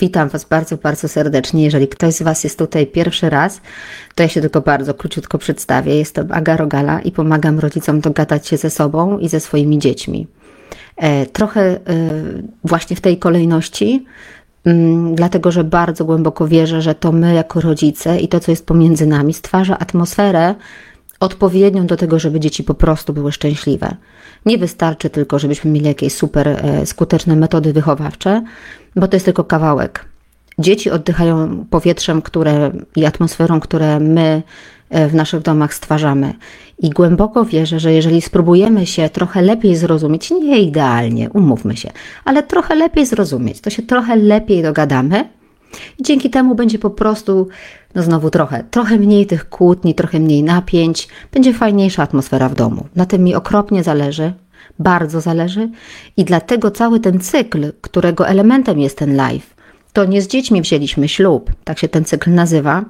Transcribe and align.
Witam 0.00 0.28
Was 0.28 0.44
bardzo, 0.44 0.76
bardzo 0.76 1.08
serdecznie. 1.08 1.64
Jeżeli 1.64 1.88
ktoś 1.88 2.14
z 2.14 2.22
Was 2.22 2.44
jest 2.44 2.58
tutaj 2.58 2.86
pierwszy 2.86 3.30
raz, 3.30 3.60
to 4.14 4.22
ja 4.22 4.28
się 4.28 4.40
tylko 4.40 4.60
bardzo 4.60 4.94
króciutko 4.94 5.38
przedstawię. 5.38 5.96
Jestem 5.96 6.32
Aga 6.32 6.56
Rogala 6.56 7.00
i 7.00 7.12
pomagam 7.12 7.58
rodzicom 7.58 8.00
dogadać 8.00 8.48
się 8.48 8.56
ze 8.56 8.70
sobą 8.70 9.18
i 9.18 9.28
ze 9.28 9.40
swoimi 9.40 9.78
dziećmi. 9.78 10.26
E, 10.96 11.26
trochę 11.26 11.60
e, 11.60 11.78
właśnie 12.64 12.96
w 12.96 13.00
tej 13.00 13.18
kolejności, 13.18 14.04
mm, 14.64 15.14
dlatego 15.14 15.50
że 15.50 15.64
bardzo 15.64 16.04
głęboko 16.04 16.48
wierzę, 16.48 16.82
że 16.82 16.94
to 16.94 17.12
my 17.12 17.34
jako 17.34 17.60
rodzice 17.60 18.20
i 18.20 18.28
to, 18.28 18.40
co 18.40 18.52
jest 18.52 18.66
pomiędzy 18.66 19.06
nami, 19.06 19.34
stwarza 19.34 19.78
atmosferę 19.78 20.54
odpowiednią 21.20 21.86
do 21.86 21.96
tego, 21.96 22.18
żeby 22.18 22.40
dzieci 22.40 22.64
po 22.64 22.74
prostu 22.74 23.12
były 23.12 23.32
szczęśliwe. 23.32 23.96
Nie 24.46 24.58
wystarczy 24.58 25.10
tylko, 25.10 25.38
żebyśmy 25.38 25.70
mieli 25.70 25.86
jakieś 25.86 26.12
super 26.12 26.48
e, 26.48 26.86
skuteczne 26.86 27.36
metody 27.36 27.72
wychowawcze, 27.72 28.42
bo 28.96 29.08
to 29.08 29.16
jest 29.16 29.24
tylko 29.24 29.44
kawałek. 29.44 30.04
Dzieci 30.58 30.90
oddychają 30.90 31.64
powietrzem 31.70 32.22
które, 32.22 32.72
i 32.96 33.04
atmosferą, 33.04 33.60
które 33.60 34.00
my 34.00 34.42
e, 34.90 35.08
w 35.08 35.14
naszych 35.14 35.42
domach 35.42 35.74
stwarzamy. 35.74 36.34
I 36.78 36.90
głęboko 36.90 37.44
wierzę, 37.44 37.80
że 37.80 37.92
jeżeli 37.92 38.22
spróbujemy 38.22 38.86
się 38.86 39.08
trochę 39.08 39.42
lepiej 39.42 39.76
zrozumieć, 39.76 40.30
nie 40.30 40.58
idealnie, 40.58 41.30
umówmy 41.30 41.76
się, 41.76 41.90
ale 42.24 42.42
trochę 42.42 42.74
lepiej 42.74 43.06
zrozumieć, 43.06 43.60
to 43.60 43.70
się 43.70 43.82
trochę 43.82 44.16
lepiej 44.16 44.62
dogadamy, 44.62 45.24
i 45.98 46.02
dzięki 46.02 46.30
temu 46.30 46.54
będzie 46.54 46.78
po 46.78 46.90
prostu, 46.90 47.48
no 47.96 48.02
znowu 48.02 48.30
trochę, 48.30 48.64
trochę 48.70 48.98
mniej 48.98 49.26
tych 49.26 49.48
kłótni, 49.48 49.94
trochę 49.94 50.20
mniej 50.20 50.42
napięć, 50.42 51.08
będzie 51.32 51.54
fajniejsza 51.54 52.02
atmosfera 52.02 52.48
w 52.48 52.54
domu. 52.54 52.86
Na 52.96 53.06
tym 53.06 53.24
mi 53.24 53.34
okropnie 53.34 53.82
zależy, 53.82 54.32
bardzo 54.78 55.20
zależy 55.20 55.70
i 56.16 56.24
dlatego 56.24 56.70
cały 56.70 57.00
ten 57.00 57.20
cykl, 57.20 57.72
którego 57.80 58.28
elementem 58.28 58.80
jest 58.80 58.98
ten 58.98 59.16
live, 59.16 59.54
to 59.92 60.04
nie 60.04 60.22
z 60.22 60.28
dziećmi 60.28 60.62
wzięliśmy 60.62 61.08
ślub, 61.08 61.50
tak 61.64 61.78
się 61.78 61.88
ten 61.88 62.04
cykl 62.04 62.30
nazywa, 62.34 62.84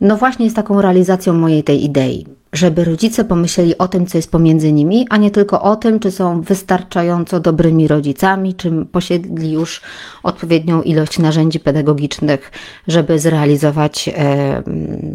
no 0.00 0.16
właśnie 0.16 0.44
jest 0.44 0.56
taką 0.56 0.82
realizacją 0.82 1.32
mojej 1.32 1.64
tej 1.64 1.84
idei, 1.84 2.26
żeby 2.52 2.84
rodzice 2.84 3.24
pomyśleli 3.24 3.78
o 3.78 3.88
tym, 3.88 4.06
co 4.06 4.18
jest 4.18 4.30
pomiędzy 4.30 4.72
nimi, 4.72 5.06
a 5.10 5.16
nie 5.16 5.30
tylko 5.30 5.62
o 5.62 5.76
tym, 5.76 6.00
czy 6.00 6.10
są 6.10 6.40
wystarczająco 6.40 7.40
dobrymi 7.40 7.88
rodzicami, 7.88 8.54
czy 8.54 8.72
posiedli 8.92 9.52
już 9.52 9.80
odpowiednią 10.22 10.82
ilość 10.82 11.18
narzędzi 11.18 11.60
pedagogicznych, 11.60 12.52
żeby 12.88 13.18
zrealizować 13.18 14.08
e, 14.08 14.62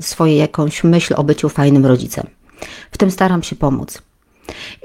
swoje 0.02 0.36
jakąś 0.36 0.84
myśl 0.84 1.14
o 1.18 1.24
byciu 1.24 1.50
fajnym 1.50 1.86
rodzicem. 1.86 2.28
W 2.92 2.98
tym 2.98 3.12
staram 3.12 3.44
się 3.44 3.56
pomóc. 3.56 4.02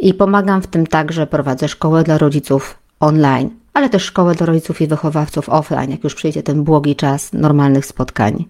I 0.01 0.15
pomagam 0.15 0.63
w 0.63 0.67
tym 0.67 0.87
także, 0.87 1.27
prowadzę 1.27 1.69
szkołę 1.69 2.05
dla 2.05 2.19
rodziców 2.19 2.79
online, 3.01 3.51
ale 3.75 3.89
też 3.89 4.03
szkołę 4.03 4.35
dla 4.35 4.47
rodziców 4.47 4.81
i 4.81 4.87
wychowawców 4.87 5.49
offline, 5.49 5.91
jak 5.91 6.05
już 6.05 6.15
przyjdzie 6.15 6.43
ten 6.43 6.65
błogi 6.65 6.97
czas 6.97 7.33
normalnych 7.33 7.87
spotkań. 7.87 8.45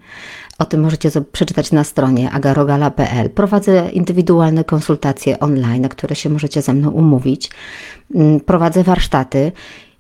O 0.59 0.65
tym 0.65 0.81
możecie 0.81 1.11
przeczytać 1.33 1.73
na 1.73 1.85
stronie 1.85 2.31
agarogala.pl. 2.31 3.31
Prowadzę 3.31 3.91
indywidualne 3.93 4.65
konsultacje 4.65 5.41
online, 5.41 5.83
na 5.83 5.89
które 5.89 6.17
się 6.17 6.31
możecie 6.31 6.63
ze 6.63 6.73
mną 6.73 6.91
umówić. 6.91 7.51
Mm, 8.15 8.41
prowadzę 8.41 8.83
warsztaty. 8.83 9.53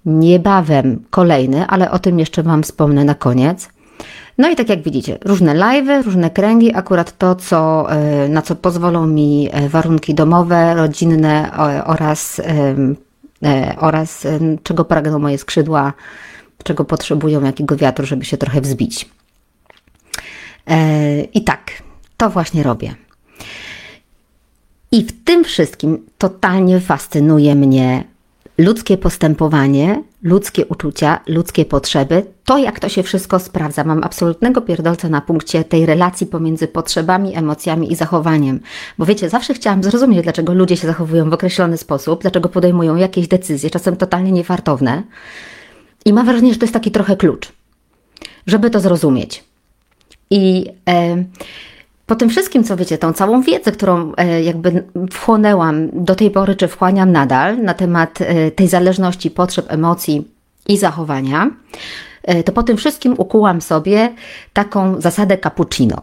Niebawem 0.07 1.05
kolejny, 1.11 1.67
ale 1.67 1.91
o 1.91 1.99
tym 1.99 2.19
jeszcze 2.19 2.43
Wam 2.43 2.63
wspomnę 2.63 3.05
na 3.05 3.15
koniec. 3.15 3.69
No 4.39 4.51
i 4.51 4.57
tak 4.57 4.69
jak 4.69 4.83
widzicie, 4.83 5.19
różne 5.25 5.55
live'y, 5.55 6.03
różne 6.03 6.31
kręgi, 6.31 6.75
akurat 6.75 7.19
to, 7.19 7.35
co, 7.35 7.91
e, 7.93 8.29
na 8.29 8.43
co 8.43 8.57
pozwolą 8.57 9.07
mi 9.07 9.49
e, 9.53 9.69
warunki 9.69 10.15
domowe, 10.15 10.75
rodzinne 10.75 11.51
oraz, 11.87 12.41
e, 13.43 13.77
oraz 13.79 14.27
czego 14.63 14.85
pragną 14.85 15.19
moje 15.19 15.39
skrzydła, 15.39 15.93
czego 16.65 16.85
potrzebują, 16.85 17.45
jakiego 17.45 17.77
wiatru, 17.77 18.07
żeby 18.07 18.25
się 18.25 18.37
trochę 18.37 18.61
wzbić. 18.61 19.11
I 21.35 21.45
tak, 21.45 21.83
to 22.17 22.31
właśnie 22.31 22.63
robię. 22.63 22.95
I 24.93 25.03
w 25.03 25.25
tym 25.25 25.45
wszystkim 25.45 26.07
totalnie 26.19 26.81
fascynuje 26.81 27.55
mnie 27.55 28.05
ludzkie 28.59 28.99
postępowanie, 28.99 30.03
ludzkie 30.23 30.67
uczucia, 30.67 31.21
ludzkie 31.27 31.65
potrzeby, 31.65 32.27
to 32.45 32.59
jak 32.59 32.81
to 32.81 32.89
się 32.89 33.03
wszystko 33.03 33.39
sprawdza. 33.39 33.85
Mam 33.85 34.05
absolutnego 34.05 34.61
pierdolca 34.61 35.09
na 35.09 35.21
punkcie 35.21 35.65
tej 35.65 35.87
relacji 35.87 36.27
pomiędzy 36.27 36.69
potrzebami, 36.69 37.37
emocjami 37.37 37.93
i 37.93 37.97
zachowaniem. 37.97 38.61
Bo 38.99 39.07
wiecie, 39.07 39.29
zawsze 39.29 39.55
chciałam 39.55 39.83
zrozumieć, 39.83 40.23
dlaczego 40.23 40.55
ludzie 40.55 40.77
się 40.77 40.87
zachowują 40.87 41.31
w 41.31 41.33
określony 41.33 41.77
sposób, 41.77 42.23
dlaczego 42.23 42.49
podejmują 42.49 42.97
jakieś 42.97 43.29
decyzje, 43.29 43.71
czasem 43.71 43.97
totalnie 43.97 44.33
niefartowne. 44.33 45.03
I 46.05 46.13
mam 46.13 46.27
wrażenie, 46.27 46.53
że 46.53 46.59
to 46.59 46.65
jest 46.65 46.75
taki 46.75 46.91
trochę 46.91 47.17
klucz, 47.17 47.53
żeby 48.47 48.71
to 48.71 48.81
zrozumieć. 48.81 49.45
I 50.31 50.67
e, 50.89 51.25
po 52.07 52.15
tym 52.15 52.29
wszystkim, 52.29 52.65
co 52.65 52.77
wiecie, 52.77 52.99
tą 52.99 53.13
całą 53.13 53.43
wiedzę, 53.43 53.73
którą 53.73 54.13
e, 54.17 54.43
jakby 54.43 54.85
wchłonęłam 55.13 55.89
do 55.93 56.15
tej 56.15 56.31
pory, 56.31 56.57
czy 56.57 56.69
wchłaniam 56.69 57.13
nadal 57.13 57.63
na 57.63 57.75
temat 57.75 58.21
e, 58.21 58.51
tej 58.51 58.69
zależności 58.69 59.31
potrzeb, 59.31 59.67
emocji 59.69 60.29
i 60.69 60.79
zachowania, 60.79 61.51
e, 62.23 62.43
to 62.43 62.53
po 62.53 62.63
tym 62.63 62.77
wszystkim 62.77 63.15
ukułam 63.19 63.61
sobie 63.61 64.13
taką 64.53 65.01
zasadę 65.01 65.39
cappuccino. 65.39 66.03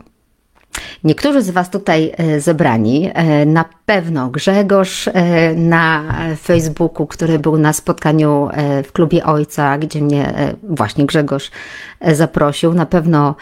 Niektórzy 1.04 1.42
z 1.42 1.50
Was 1.50 1.70
tutaj 1.70 2.12
zebrani, 2.40 3.12
na 3.46 3.66
pewno 3.86 4.30
Grzegorz 4.30 5.10
na 5.56 6.04
Facebooku, 6.42 7.08
który 7.08 7.40
był 7.40 7.58
na 7.58 7.74
spotkaniu 7.74 8.50
w 8.84 8.92
klubie 8.92 9.26
Ojca, 9.26 9.78
gdzie 9.78 10.02
mnie 10.02 10.34
właśnie 10.64 11.06
Grzegorz 11.06 11.52
zaprosił, 12.02 12.74
na 12.74 12.86
pewno 12.86 13.36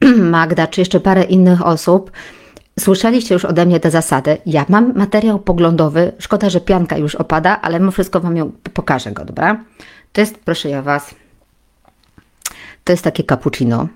Magda, 0.36 0.66
czy 0.66 0.80
jeszcze 0.80 1.00
parę 1.00 1.22
innych 1.24 1.66
osób, 1.66 2.10
Słyszeliście 2.80 3.34
już 3.34 3.44
ode 3.44 3.66
mnie 3.66 3.80
te 3.80 3.90
zasady. 3.90 4.38
Ja 4.46 4.66
mam 4.68 4.94
materiał 4.94 5.38
poglądowy. 5.38 6.12
Szkoda, 6.18 6.50
że 6.50 6.60
pianka 6.60 6.98
już 6.98 7.14
opada, 7.14 7.60
ale 7.60 7.80
mimo 7.80 7.90
wszystko 7.90 8.20
Wam 8.20 8.36
ją 8.36 8.52
pokażę 8.74 9.12
go, 9.12 9.24
dobra? 9.24 9.64
To 10.12 10.20
jest, 10.20 10.38
proszę 10.38 10.68
ja 10.68 10.82
Was, 10.82 11.14
to 12.84 12.92
jest 12.92 13.04
takie 13.04 13.24
cappuccino. 13.24 13.88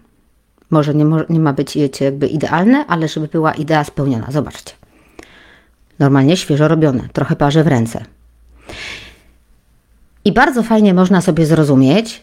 Może 0.70 0.94
nie, 0.94 1.04
nie 1.28 1.40
ma 1.40 1.52
być, 1.52 1.74
wiecie, 1.74 2.04
jakby 2.04 2.26
idealne, 2.26 2.86
ale 2.86 3.08
żeby 3.08 3.28
była 3.28 3.52
idea 3.52 3.84
spełniona. 3.84 4.26
Zobaczcie. 4.30 4.72
Normalnie 5.98 6.36
świeżo 6.36 6.68
robione. 6.68 7.08
Trochę 7.12 7.36
parzy 7.36 7.64
w 7.64 7.66
ręce. 7.66 8.04
I 10.24 10.32
bardzo 10.32 10.62
fajnie 10.62 10.94
można 10.94 11.20
sobie 11.20 11.46
zrozumieć 11.46 12.22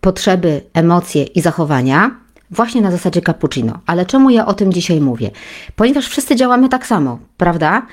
potrzeby, 0.00 0.62
emocje 0.74 1.22
i 1.22 1.40
zachowania 1.40 2.23
Właśnie 2.50 2.82
na 2.82 2.90
zasadzie 2.90 3.22
cappuccino. 3.22 3.78
Ale 3.86 4.06
czemu 4.06 4.30
ja 4.30 4.46
o 4.46 4.54
tym 4.54 4.72
dzisiaj 4.72 5.00
mówię? 5.00 5.30
Ponieważ 5.76 6.08
wszyscy 6.08 6.36
działamy 6.36 6.68
tak 6.68 6.86
samo, 6.86 7.18
prawda? 7.36 7.86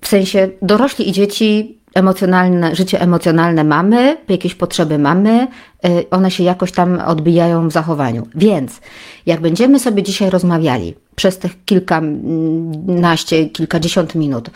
W 0.00 0.08
sensie 0.08 0.48
dorośli 0.62 1.08
i 1.08 1.12
dzieci 1.12 1.78
emocjonalne, 1.94 2.76
życie 2.76 3.00
emocjonalne 3.00 3.64
mamy, 3.64 4.16
jakieś 4.28 4.54
potrzeby 4.54 4.98
mamy, 4.98 5.48
y, 5.86 6.10
one 6.10 6.30
się 6.30 6.44
jakoś 6.44 6.72
tam 6.72 7.00
odbijają 7.06 7.68
w 7.68 7.72
zachowaniu. 7.72 8.26
Więc 8.34 8.80
jak 9.26 9.40
będziemy 9.40 9.78
sobie 9.78 10.02
dzisiaj 10.02 10.30
rozmawiali 10.30 10.94
przez 11.14 11.38
tych 11.38 11.64
kilkanaście, 11.64 13.46
kilkadziesiąt 13.46 14.14
minut 14.14 14.50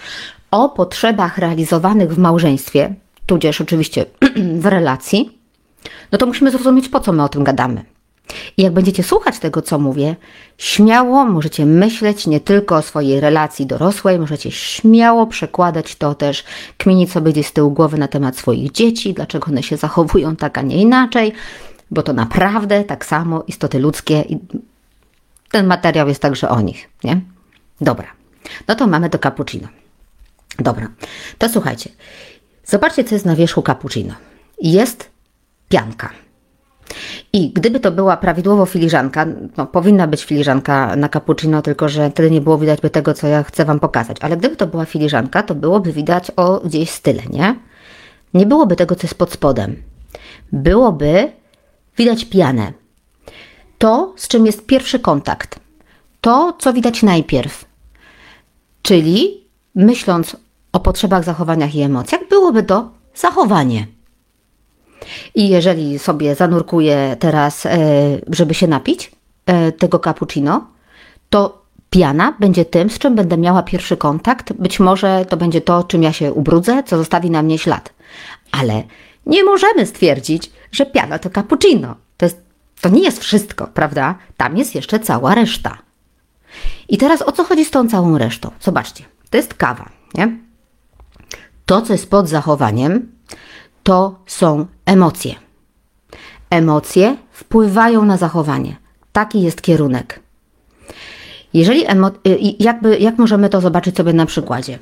o 0.51 0.69
potrzebach 0.69 1.39
realizowanych 1.39 2.15
w 2.15 2.19
małżeństwie, 2.19 2.95
tudzież 3.27 3.61
oczywiście 3.61 4.07
w 4.63 4.67
relacji, 4.67 5.39
no 6.13 6.19
to 6.19 6.27
musimy 6.27 6.51
zrozumieć, 6.51 6.89
po 6.89 7.01
co 7.01 7.13
my 7.13 7.23
o 7.23 7.29
tym 7.29 7.45
gadamy. 7.45 7.85
I 8.57 8.63
jak 8.63 8.73
będziecie 8.73 9.03
słuchać 9.03 9.39
tego, 9.39 9.63
co 9.63 9.79
mówię, 9.79 10.17
śmiało 10.59 11.25
możecie 11.25 11.67
myśleć 11.67 12.27
nie 12.27 12.41
tylko 12.41 12.77
o 12.77 12.83
swojej 12.83 13.21
relacji 13.21 13.67
dorosłej, 13.67 14.19
możecie 14.19 14.51
śmiało 14.51 15.27
przekładać 15.27 15.97
to 15.97 16.15
też, 16.15 16.45
kminić 16.79 17.13
sobie 17.13 17.33
gdzieś 17.33 17.47
z 17.47 17.53
tyłu 17.53 17.71
głowy 17.71 17.99
na 17.99 18.09
temat 18.09 18.37
swoich 18.37 18.73
dzieci, 18.73 19.15
dlaczego 19.15 19.47
one 19.47 19.63
się 19.63 19.77
zachowują 19.77 20.37
tak, 20.37 20.59
a 20.59 20.63
nie 20.63 20.77
inaczej, 20.77 21.33
bo 21.91 22.03
to 22.03 22.13
naprawdę 22.13 22.85
tak 22.85 23.07
samo 23.07 23.45
istoty 23.47 23.79
ludzkie 23.79 24.21
i 24.21 24.39
ten 25.51 25.67
materiał 25.67 26.09
jest 26.09 26.23
także 26.23 26.49
o 26.49 26.61
nich, 26.61 26.89
nie? 27.05 27.21
Dobra, 27.81 28.07
no 28.69 28.75
to 28.75 28.87
mamy 28.87 29.11
to 29.11 29.19
cappuccino. 29.19 29.69
Dobra, 30.59 30.89
to 31.39 31.49
słuchajcie, 31.49 31.91
zobaczcie, 32.65 33.05
co 33.05 33.15
jest 33.15 33.25
na 33.25 33.37
wierzchu 33.37 33.63
cappuccino. 33.63 34.15
Jest 34.63 35.11
pianka. 35.69 36.11
I 37.33 37.51
gdyby 37.51 37.81
to 37.81 37.93
była 37.93 38.17
prawidłowo 38.17 38.67
filiżanka, 38.67 39.27
no 39.57 39.67
powinna 39.67 40.07
być 40.07 40.25
filiżanka 40.25 40.97
na 40.97 41.09
cappuccino, 41.09 41.63
tylko 41.63 41.89
że 41.89 42.11
wtedy 42.11 42.31
nie 42.31 42.41
było 42.41 42.59
widać 42.59 42.81
by 42.81 42.91
tego, 42.91 43.15
co 43.15 43.27
ja 43.27 43.43
chcę 43.43 43.65
Wam 43.65 43.81
pokazać. 43.81 44.17
Ale 44.21 44.37
gdyby 44.37 44.57
to 44.57 44.67
była 44.67 44.85
filiżanka, 44.85 45.43
to 45.43 45.55
byłoby 45.55 45.93
widać 45.93 46.33
o 46.37 46.61
gdzieś 46.61 46.91
style, 46.91 47.23
nie? 47.31 47.57
Nie 48.35 48.47
byłoby 48.47 48.77
tego, 48.77 48.95
co 48.95 49.03
jest 49.03 49.15
pod 49.15 49.33
spodem. 49.33 49.83
Byłoby 50.53 51.33
widać 51.97 52.25
pianę. 52.25 52.73
To, 53.79 54.15
z 54.17 54.29
czym 54.29 54.47
jest 54.47 54.67
pierwszy 54.67 54.99
kontakt. 54.99 55.61
To, 56.21 56.57
co 56.59 56.73
widać 56.73 57.03
najpierw. 57.03 57.65
Czyli 58.83 59.45
myśląc 59.75 60.37
o 60.73 60.81
potrzebach, 60.81 61.25
zachowaniach 61.25 61.75
i 61.75 61.83
emocjach, 61.83 62.21
byłoby 62.31 62.63
to 62.63 62.91
zachowanie. 63.15 63.87
I 65.35 65.49
jeżeli 65.49 65.99
sobie 65.99 66.35
zanurkuję 66.35 67.17
teraz, 67.19 67.67
e, 67.67 67.79
żeby 68.29 68.55
się 68.55 68.67
napić 68.67 69.13
e, 69.47 69.73
tego 69.73 69.99
cappuccino, 69.99 70.67
to 71.31 71.63
piana 71.91 72.35
będzie 72.41 72.65
tym, 72.65 72.91
z 72.91 72.99
czym 72.99 73.15
będę 73.15 73.39
miała 73.39 73.63
pierwszy 73.63 73.97
kontakt. 73.97 74.53
Być 74.53 74.81
może 74.81 75.25
to 75.29 75.37
będzie 75.37 75.61
to, 75.61 75.85
czym 75.85 76.03
ja 76.03 76.13
się 76.13 76.33
ubrudzę, 76.33 76.83
co 76.87 76.97
zostawi 76.97 77.31
na 77.31 77.43
mnie 77.43 77.59
ślad. 77.59 77.93
Ale 78.53 78.83
nie 79.27 79.45
możemy 79.45 79.87
stwierdzić, 79.87 80.51
że 80.73 80.87
piana 80.87 81.19
to 81.19 81.31
cappuccino. 81.31 81.95
To, 82.17 82.27
jest, 82.27 82.41
to 82.81 82.89
nie 82.89 83.03
jest 83.03 83.21
wszystko, 83.21 83.67
prawda? 83.67 84.15
Tam 84.37 84.57
jest 84.57 84.75
jeszcze 84.75 85.01
cała 85.01 85.35
reszta. 85.35 85.79
I 86.89 86.99
teraz 86.99 87.23
o 87.23 87.33
co 87.33 87.45
chodzi 87.45 87.65
z 87.65 87.71
tą 87.71 87.89
całą 87.89 88.19
resztą? 88.19 88.51
Zobaczcie, 88.61 89.05
to 89.31 89.37
jest 89.37 89.55
kawa, 89.55 89.89
nie? 90.15 90.39
To, 91.67 91.83
co 91.83 91.93
jest 91.93 92.11
pod 92.11 92.29
zachowaniem, 92.29 93.13
to 93.83 94.19
są 94.27 94.67
emocje. 94.91 95.35
Emocje 96.51 97.17
wpływają 97.33 98.05
na 98.05 98.17
zachowanie. 98.17 98.77
Taki 99.13 99.43
jest 99.43 99.63
kierunek. 99.63 100.21
Jeżeli 101.55 101.87
emo- 101.87 102.13
y, 102.27 102.39
jakby, 102.59 102.99
jak 102.99 103.19
możemy 103.19 103.49
to 103.49 103.61
zobaczyć 103.61 103.97
sobie 103.97 104.13
na 104.13 104.27
przykładzie? 104.27 104.79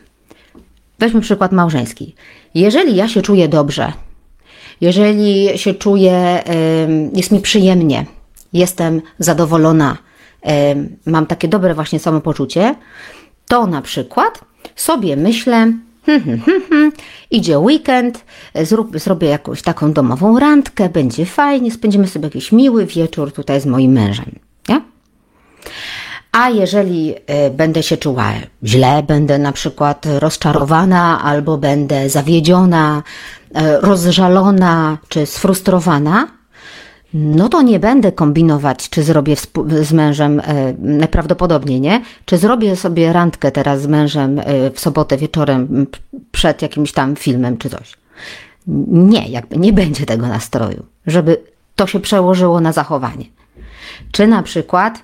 Weźmy 0.99 1.21
przykład 1.21 1.53
małżeński. 1.53 2.15
Jeżeli 2.55 2.97
ja 2.97 3.09
się 3.09 3.23
czuję 3.23 3.49
dobrze, 3.49 3.93
jeżeli 4.81 5.59
się 5.59 5.75
czuję, 5.75 6.43
jest 7.15 7.31
mi 7.33 7.41
przyjemnie, 7.41 8.07
jestem 8.53 9.03
zadowolona, 9.19 9.97
mam 11.07 11.27
takie 11.27 11.49
dobre 11.49 11.75
właśnie 11.75 11.99
samopoczucie, 11.99 12.75
to 13.49 13.67
na 13.67 13.83
przykład 13.83 14.41
sobie 14.77 15.17
myślę, 15.17 15.73
Hmm, 16.09 16.41
hmm, 16.41 16.63
hmm. 16.69 16.93
Idzie 17.31 17.59
weekend, 17.59 18.25
zrób, 18.55 18.99
zrobię 18.99 19.29
jakąś 19.29 19.63
taką 19.63 19.93
domową 19.93 20.39
randkę, 20.39 20.89
będzie 20.89 21.27
fajnie, 21.27 21.73
spędzimy 21.73 22.09
sobie 22.09 22.27
jakiś 22.27 22.53
miły 22.53 22.87
wieczór 22.87 23.33
tutaj 23.33 23.61
z 23.61 23.67
moim 23.67 23.93
mężem. 23.93 24.39
Nie? 24.69 24.81
A 26.33 26.51
jeżeli 26.51 27.15
y, 27.15 27.51
będę 27.51 27.83
się 27.83 27.97
czuła 27.97 28.33
źle, 28.65 29.03
będę 29.03 29.39
na 29.39 29.53
przykład 29.53 30.07
rozczarowana 30.19 31.23
albo 31.23 31.59
będę 31.59 32.11
zawiedziona, 32.11 33.03
y, 33.51 33.53
rozżalona 33.81 34.99
czy 35.09 35.27
sfrustrowana, 35.27 36.29
no 37.15 37.49
to 37.49 37.63
nie 37.63 37.81
będę 37.81 38.13
kombinować, 38.13 38.89
czy 38.91 39.03
zrobię 39.03 39.37
z 39.83 39.93
mężem, 39.93 40.41
e, 40.41 40.75
najprawdopodobniej 40.79 41.81
nie, 41.81 42.03
czy 42.25 42.39
zrobię 42.39 42.77
sobie 42.77 43.13
randkę 43.13 43.53
teraz 43.53 43.83
z 43.83 43.87
mężem 43.87 44.39
e, 44.39 44.71
w 44.71 44.81
sobotę 44.81 45.17
wieczorem 45.17 45.87
przed 46.33 46.63
jakimś 46.63 46.93
tam 46.93 47.17
filmem 47.17 47.57
czy 47.59 47.71
coś. 47.71 47.95
Nie, 48.87 49.29
jakby 49.29 49.57
nie 49.57 49.73
będzie 49.73 50.07
tego 50.07 50.27
nastroju, 50.27 50.87
żeby 51.07 51.41
to 51.77 51.87
się 51.87 52.01
przełożyło 52.01 52.61
na 52.61 52.73
zachowanie. 52.73 53.25
Czy 54.13 54.27
na 54.27 54.43
przykład, 54.43 55.03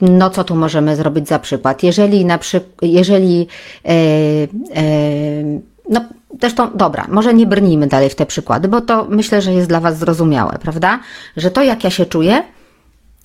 no 0.00 0.30
co 0.30 0.44
tu 0.44 0.56
możemy 0.56 0.96
zrobić 0.96 1.28
za 1.28 1.38
przykład? 1.38 1.82
Jeżeli 1.82 2.24
na 2.24 2.38
przykład, 2.38 2.72
jeżeli, 2.82 3.46
e, 3.84 3.92
no 5.88 6.00
Zresztą, 6.40 6.70
dobra, 6.74 7.06
może 7.08 7.34
nie 7.34 7.46
brnijmy 7.46 7.86
dalej 7.86 8.10
w 8.10 8.14
te 8.14 8.26
przykłady, 8.26 8.68
bo 8.68 8.80
to 8.80 9.06
myślę, 9.10 9.42
że 9.42 9.52
jest 9.52 9.68
dla 9.68 9.80
Was 9.80 9.98
zrozumiałe, 9.98 10.58
prawda? 10.60 11.00
Że 11.36 11.50
to, 11.50 11.62
jak 11.62 11.84
ja 11.84 11.90
się 11.90 12.06
czuję, 12.06 12.42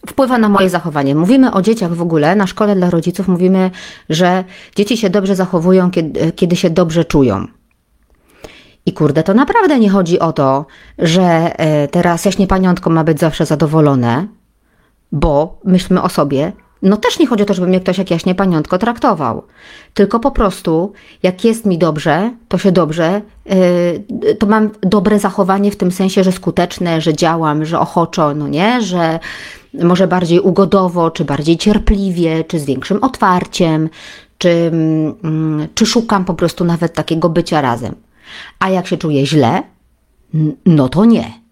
wpływa 0.07 0.37
na 0.37 0.49
moje 0.49 0.69
zachowanie. 0.69 1.15
Mówimy 1.15 1.53
o 1.53 1.61
dzieciach 1.61 1.93
w 1.93 2.01
ogóle, 2.01 2.35
na 2.35 2.47
szkole 2.47 2.75
dla 2.75 2.89
rodziców 2.89 3.27
mówimy, 3.27 3.71
że 4.09 4.43
dzieci 4.75 4.97
się 4.97 5.09
dobrze 5.09 5.35
zachowują, 5.35 5.91
kiedy, 5.91 6.31
kiedy 6.31 6.55
się 6.55 6.69
dobrze 6.69 7.05
czują. 7.05 7.47
I 8.85 8.93
kurde, 8.93 9.23
to 9.23 9.33
naprawdę 9.33 9.79
nie 9.79 9.89
chodzi 9.89 10.19
o 10.19 10.33
to, 10.33 10.65
że 10.99 11.59
e, 11.59 11.87
teraz 11.87 12.25
jaśnie 12.25 12.47
paniątko 12.47 12.89
ma 12.89 13.03
być 13.03 13.19
zawsze 13.19 13.45
zadowolone, 13.45 14.27
bo 15.11 15.59
myślmy 15.65 16.01
o 16.01 16.09
sobie, 16.09 16.51
no 16.83 16.97
też 16.97 17.19
nie 17.19 17.27
chodzi 17.27 17.43
o 17.43 17.45
to, 17.45 17.53
żeby 17.53 17.67
mnie 17.67 17.79
ktoś 17.79 17.97
jak 17.97 18.11
jaśnie 18.11 18.35
paniątko 18.35 18.77
traktował. 18.77 19.43
Tylko 19.93 20.19
po 20.19 20.31
prostu, 20.31 20.93
jak 21.23 21.45
jest 21.45 21.65
mi 21.65 21.77
dobrze, 21.77 22.31
to 22.47 22.57
się 22.57 22.71
dobrze, 22.71 23.21
yy, 23.45 24.35
to 24.35 24.47
mam 24.47 24.69
dobre 24.81 25.19
zachowanie 25.19 25.71
w 25.71 25.75
tym 25.75 25.91
sensie, 25.91 26.23
że 26.23 26.31
skuteczne, 26.31 27.01
że 27.01 27.13
działam, 27.13 27.65
że 27.65 27.79
ochoczo, 27.79 28.35
no 28.35 28.47
nie, 28.47 28.81
że 28.81 29.19
może 29.83 30.07
bardziej 30.07 30.39
ugodowo, 30.39 31.11
czy 31.11 31.25
bardziej 31.25 31.57
cierpliwie, 31.57 32.43
czy 32.43 32.59
z 32.59 32.65
większym 32.65 33.03
otwarciem, 33.03 33.89
czy, 34.37 34.71
yy, 35.59 35.67
czy 35.75 35.85
szukam 35.85 36.25
po 36.25 36.33
prostu 36.33 36.65
nawet 36.65 36.93
takiego 36.93 37.29
bycia 37.29 37.61
razem. 37.61 37.95
A 38.59 38.69
jak 38.69 38.87
się 38.87 38.97
czuję 38.97 39.25
źle, 39.25 39.63
no 40.65 40.89
to 40.89 41.05
nie 41.05 41.42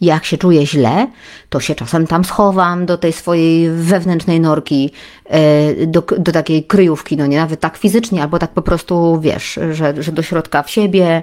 jak 0.00 0.24
się 0.24 0.38
czuję 0.38 0.66
źle, 0.66 1.06
to 1.48 1.60
się 1.60 1.74
czasem 1.74 2.06
tam 2.06 2.24
schowam 2.24 2.86
do 2.86 2.98
tej 2.98 3.12
swojej 3.12 3.70
wewnętrznej 3.70 4.40
norki, 4.40 4.90
e, 5.24 5.86
do, 5.86 6.02
do 6.18 6.32
takiej 6.32 6.64
kryjówki, 6.64 7.16
no 7.16 7.26
nie 7.26 7.36
nawet 7.36 7.60
tak 7.60 7.76
fizycznie, 7.76 8.22
albo 8.22 8.38
tak 8.38 8.50
po 8.50 8.62
prostu 8.62 9.20
wiesz, 9.20 9.58
że, 9.72 10.02
że 10.02 10.12
do 10.12 10.22
środka 10.22 10.62
w 10.62 10.70
siebie. 10.70 11.22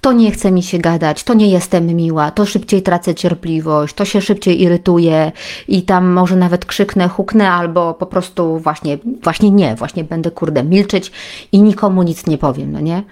To 0.00 0.12
nie 0.12 0.30
chce 0.30 0.52
mi 0.52 0.62
się 0.62 0.78
gadać, 0.78 1.24
to 1.24 1.34
nie 1.34 1.50
jestem 1.50 1.86
miła, 1.86 2.30
to 2.30 2.46
szybciej 2.46 2.82
tracę 2.82 3.14
cierpliwość, 3.14 3.94
to 3.94 4.04
się 4.04 4.20
szybciej 4.20 4.62
irytuje 4.62 5.32
i 5.68 5.82
tam 5.82 6.12
może 6.12 6.36
nawet 6.36 6.64
krzyknę, 6.64 7.08
huknę, 7.08 7.50
albo 7.50 7.94
po 7.94 8.06
prostu 8.06 8.58
właśnie, 8.58 8.98
właśnie 9.22 9.50
nie, 9.50 9.74
właśnie 9.74 10.04
będę 10.04 10.30
kurde 10.30 10.64
milczeć 10.64 11.12
i 11.52 11.62
nikomu 11.62 12.02
nic 12.02 12.26
nie 12.26 12.38
powiem, 12.38 12.72
no 12.72 12.80
nie? 12.80 13.02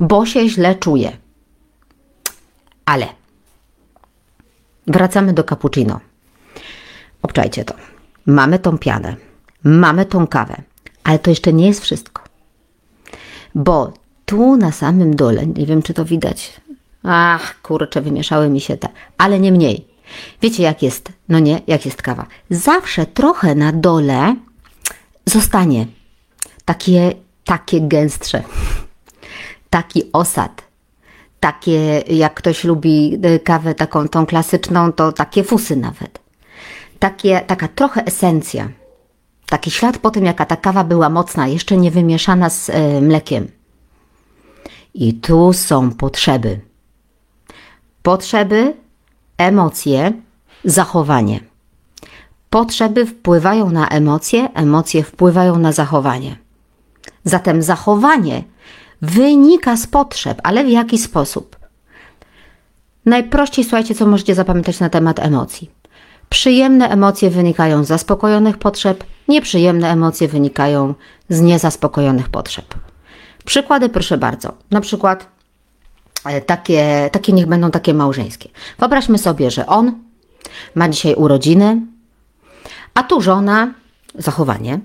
Bo 0.00 0.26
się 0.26 0.48
źle 0.48 0.74
czuję. 0.74 1.12
Ale 2.86 3.17
Wracamy 4.88 5.32
do 5.32 5.44
cappuccino. 5.44 6.00
Obczajcie 7.22 7.64
to. 7.64 7.74
Mamy 8.26 8.58
tą 8.58 8.78
pianę, 8.78 9.16
mamy 9.64 10.06
tą 10.06 10.26
kawę, 10.26 10.62
ale 11.04 11.18
to 11.18 11.30
jeszcze 11.30 11.52
nie 11.52 11.66
jest 11.66 11.82
wszystko. 11.82 12.22
Bo 13.54 13.92
tu 14.24 14.56
na 14.56 14.72
samym 14.72 15.16
dole, 15.16 15.46
nie 15.46 15.66
wiem 15.66 15.82
czy 15.82 15.94
to 15.94 16.04
widać, 16.04 16.60
ach 17.02 17.62
kurczę, 17.62 18.00
wymieszały 18.02 18.48
mi 18.48 18.60
się 18.60 18.76
te, 18.76 18.88
ale 19.18 19.40
nie 19.40 19.52
mniej. 19.52 19.88
Wiecie 20.42 20.62
jak 20.62 20.82
jest, 20.82 21.12
no 21.28 21.38
nie, 21.38 21.60
jak 21.66 21.84
jest 21.84 22.02
kawa. 22.02 22.26
Zawsze 22.50 23.06
trochę 23.06 23.54
na 23.54 23.72
dole 23.72 24.36
zostanie 25.26 25.86
takie, 26.64 27.12
takie 27.44 27.80
gęstsze, 27.80 28.42
taki 29.70 30.12
osad, 30.12 30.62
takie, 31.40 31.98
jak 31.98 32.34
ktoś 32.34 32.64
lubi 32.64 33.18
y, 33.26 33.40
kawę 33.40 33.74
taką 33.74 34.08
tą 34.08 34.26
klasyczną, 34.26 34.92
to 34.92 35.12
takie 35.12 35.44
fusy 35.44 35.76
nawet. 35.76 36.20
Takie, 36.98 37.40
taka 37.40 37.68
trochę 37.68 38.04
esencja. 38.04 38.68
Taki 39.46 39.70
ślad 39.70 39.98
po 39.98 40.10
tym, 40.10 40.24
jaka 40.24 40.46
ta 40.46 40.56
kawa 40.56 40.84
była 40.84 41.08
mocna, 41.08 41.48
jeszcze 41.48 41.76
nie 41.76 41.90
wymieszana 41.90 42.50
z 42.50 42.68
y, 42.68 42.72
mlekiem. 43.00 43.48
I 44.94 45.14
tu 45.14 45.52
są 45.52 45.90
potrzeby. 45.90 46.60
Potrzeby, 48.02 48.74
emocje, 49.38 50.12
zachowanie. 50.64 51.40
Potrzeby 52.50 53.06
wpływają 53.06 53.70
na 53.70 53.88
emocje, 53.88 54.48
emocje 54.54 55.02
wpływają 55.02 55.58
na 55.58 55.72
zachowanie. 55.72 56.36
Zatem 57.24 57.62
zachowanie 57.62 58.42
wynika 59.02 59.76
z 59.76 59.86
potrzeb, 59.86 60.40
ale 60.42 60.64
w 60.64 60.68
jaki 60.68 60.98
sposób? 60.98 61.56
Najprościej 63.06 63.64
słuchajcie, 63.64 63.94
co 63.94 64.06
możecie 64.06 64.34
zapamiętać 64.34 64.80
na 64.80 64.90
temat 64.90 65.18
emocji. 65.18 65.70
Przyjemne 66.28 66.88
emocje 66.88 67.30
wynikają 67.30 67.84
z 67.84 67.88
zaspokojonych 67.88 68.58
potrzeb, 68.58 69.04
nieprzyjemne 69.28 69.90
emocje 69.90 70.28
wynikają 70.28 70.94
z 71.28 71.40
niezaspokojonych 71.40 72.28
potrzeb. 72.28 72.74
Przykłady 73.44 73.88
proszę 73.88 74.18
bardzo. 74.18 74.52
Na 74.70 74.80
przykład 74.80 75.26
e, 76.24 76.40
takie, 76.40 77.10
takie 77.12 77.32
niech 77.32 77.46
będą 77.46 77.70
takie 77.70 77.94
małżeńskie. 77.94 78.48
Wyobraźmy 78.78 79.18
sobie, 79.18 79.50
że 79.50 79.66
on 79.66 79.92
ma 80.74 80.88
dzisiaj 80.88 81.14
urodziny, 81.14 81.80
a 82.94 83.02
tu 83.02 83.20
żona, 83.20 83.74
zachowanie, 84.14 84.80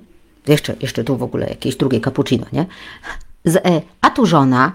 jeszcze, 0.48 0.76
jeszcze 0.82 1.04
tu 1.04 1.18
w 1.18 1.24
ogóle 1.24 1.50
jakieś 1.50 1.76
drugie 1.76 2.00
cappuccino, 2.00 2.46
nie? 2.54 2.66
E, 3.48 3.82
a 4.02 4.10
tu 4.10 4.26
żona 4.26 4.72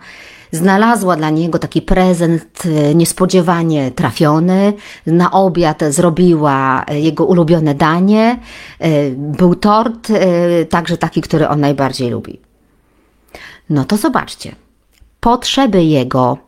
znalazła 0.53 1.17
dla 1.17 1.31
niego 1.31 1.59
taki 1.59 1.83
prezent 1.83 2.63
e, 2.65 2.95
niespodziewanie 2.95 3.91
trafiony. 3.91 4.73
Na 5.07 5.31
obiad 5.31 5.83
zrobiła 5.89 6.85
jego 6.91 7.25
ulubione 7.25 7.75
danie. 7.75 8.39
E, 8.79 9.11
był 9.11 9.55
tort, 9.55 10.09
także 10.71 10.97
taki, 10.97 11.21
który 11.21 11.49
on 11.49 11.61
najbardziej 11.61 12.11
lubi. 12.11 12.41
No 13.71 13.85
to 13.85 13.97
zobaczcie. 13.97 14.55
Potrzeby 15.21 15.85
jego 15.85 16.39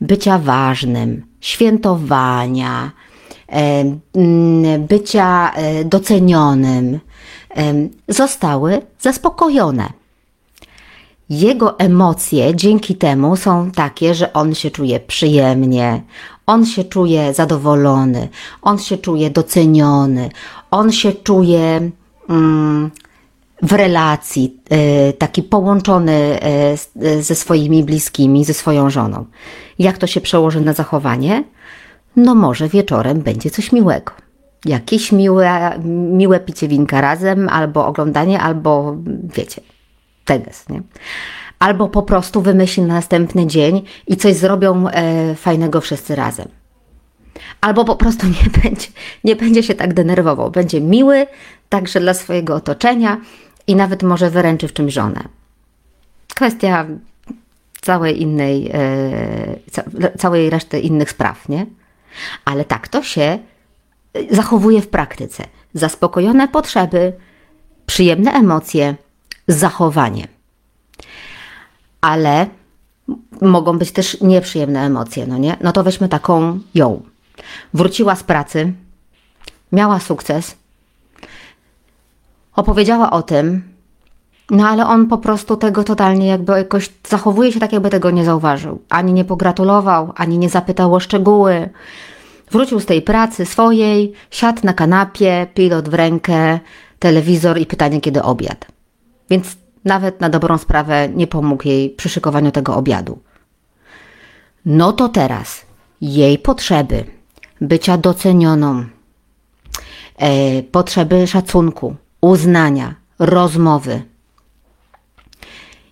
bycia 0.00 0.38
ważnym, 0.38 1.26
świętowania, 1.40 2.90
bycia 4.78 5.52
docenionym 5.84 7.00
zostały 8.08 8.82
zaspokojone. 9.00 10.03
Jego 11.30 11.78
emocje 11.78 12.54
dzięki 12.54 12.96
temu 12.96 13.36
są 13.36 13.70
takie, 13.70 14.14
że 14.14 14.32
on 14.32 14.54
się 14.54 14.70
czuje 14.70 15.00
przyjemnie, 15.00 16.02
on 16.46 16.66
się 16.66 16.84
czuje 16.84 17.34
zadowolony, 17.34 18.28
on 18.62 18.78
się 18.78 18.98
czuje 18.98 19.30
doceniony, 19.30 20.30
on 20.70 20.92
się 20.92 21.12
czuje 21.12 21.90
mm, 22.28 22.90
w 23.62 23.72
relacji, 23.72 24.60
y, 25.08 25.12
taki 25.12 25.42
połączony 25.42 26.38
y, 27.02 27.22
ze 27.22 27.34
swoimi 27.34 27.84
bliskimi, 27.84 28.44
ze 28.44 28.54
swoją 28.54 28.90
żoną. 28.90 29.24
Jak 29.78 29.98
to 29.98 30.06
się 30.06 30.20
przełoży 30.20 30.60
na 30.60 30.72
zachowanie? 30.72 31.44
No 32.16 32.34
może 32.34 32.68
wieczorem 32.68 33.20
będzie 33.20 33.50
coś 33.50 33.72
miłego. 33.72 34.12
Jakieś 34.64 35.12
miłe, 35.12 35.78
miłe 36.12 36.40
picie 36.40 36.68
winka 36.68 37.00
razem, 37.00 37.48
albo 37.48 37.86
oglądanie, 37.86 38.40
albo 38.40 38.96
wiecie, 39.36 39.60
teges, 40.24 40.68
nie? 40.68 40.82
Albo 41.58 41.88
po 41.88 42.02
prostu 42.02 42.42
wymyśli 42.42 42.82
na 42.82 42.94
następny 42.94 43.46
dzień 43.46 43.82
i 44.06 44.16
coś 44.16 44.34
zrobią 44.34 44.88
e, 44.88 45.34
fajnego 45.34 45.80
wszyscy 45.80 46.16
razem. 46.16 46.48
Albo 47.60 47.84
po 47.84 47.96
prostu 47.96 48.26
nie 48.42 48.62
będzie, 48.62 48.88
nie 49.24 49.36
będzie 49.36 49.62
się 49.62 49.74
tak 49.74 49.94
denerwował. 49.94 50.50
Będzie 50.50 50.80
miły 50.80 51.26
także 51.68 52.00
dla 52.00 52.14
swojego 52.14 52.54
otoczenia 52.54 53.20
i 53.66 53.76
nawet 53.76 54.02
może 54.02 54.30
wyręczy 54.30 54.68
w 54.68 54.72
czymś 54.72 54.94
żonę. 54.94 55.24
Kwestia 56.34 56.86
całej 57.80 58.22
innej, 58.22 58.70
e, 58.74 60.18
całej 60.18 60.50
reszty 60.50 60.80
innych 60.80 61.10
spraw, 61.10 61.48
nie? 61.48 61.66
Ale 62.44 62.64
tak 62.64 62.88
to 62.88 63.02
się 63.02 63.38
zachowuje 64.30 64.80
w 64.80 64.88
praktyce. 64.88 65.44
Zaspokojone 65.74 66.48
potrzeby, 66.48 67.12
przyjemne 67.86 68.32
emocje, 68.32 68.94
zachowanie. 69.48 70.28
Ale 72.00 72.46
mogą 73.40 73.78
być 73.78 73.92
też 73.92 74.20
nieprzyjemne 74.20 74.80
emocje, 74.80 75.26
no 75.26 75.38
nie? 75.38 75.56
No 75.60 75.72
to 75.72 75.84
weźmy 75.84 76.08
taką 76.08 76.60
ją. 76.74 77.02
Wróciła 77.74 78.16
z 78.16 78.22
pracy, 78.22 78.72
miała 79.72 80.00
sukces, 80.00 80.56
opowiedziała 82.56 83.10
o 83.10 83.22
tym, 83.22 83.74
no 84.50 84.68
ale 84.68 84.86
on 84.86 85.06
po 85.06 85.18
prostu 85.18 85.56
tego 85.56 85.84
totalnie 85.84 86.26
jakby 86.26 86.52
jakoś 86.52 86.90
zachowuje 87.08 87.52
się 87.52 87.60
tak, 87.60 87.72
jakby 87.72 87.90
tego 87.90 88.10
nie 88.10 88.24
zauważył. 88.24 88.80
Ani 88.88 89.12
nie 89.12 89.24
pogratulował, 89.24 90.12
ani 90.16 90.38
nie 90.38 90.48
zapytał 90.48 90.94
o 90.94 91.00
szczegóły. 91.00 91.68
Wrócił 92.50 92.80
z 92.80 92.86
tej 92.86 93.02
pracy 93.02 93.46
swojej, 93.46 94.12
siadł 94.30 94.60
na 94.64 94.72
kanapie, 94.72 95.46
pilot 95.54 95.88
w 95.88 95.94
rękę, 95.94 96.60
telewizor 96.98 97.58
i 97.58 97.66
pytanie, 97.66 98.00
kiedy 98.00 98.22
obiad. 98.22 98.73
Więc 99.30 99.56
nawet 99.84 100.20
na 100.20 100.28
dobrą 100.28 100.58
sprawę 100.58 101.08
nie 101.08 101.26
pomógł 101.26 101.68
jej 101.68 101.90
przy 101.90 102.08
szykowaniu 102.08 102.50
tego 102.50 102.76
obiadu. 102.76 103.18
No 104.64 104.92
to 104.92 105.08
teraz 105.08 105.62
jej 106.00 106.38
potrzeby 106.38 107.04
bycia 107.60 107.98
docenioną, 107.98 108.84
e, 110.16 110.62
potrzeby 110.62 111.26
szacunku, 111.26 111.96
uznania, 112.20 112.94
rozmowy 113.18 114.02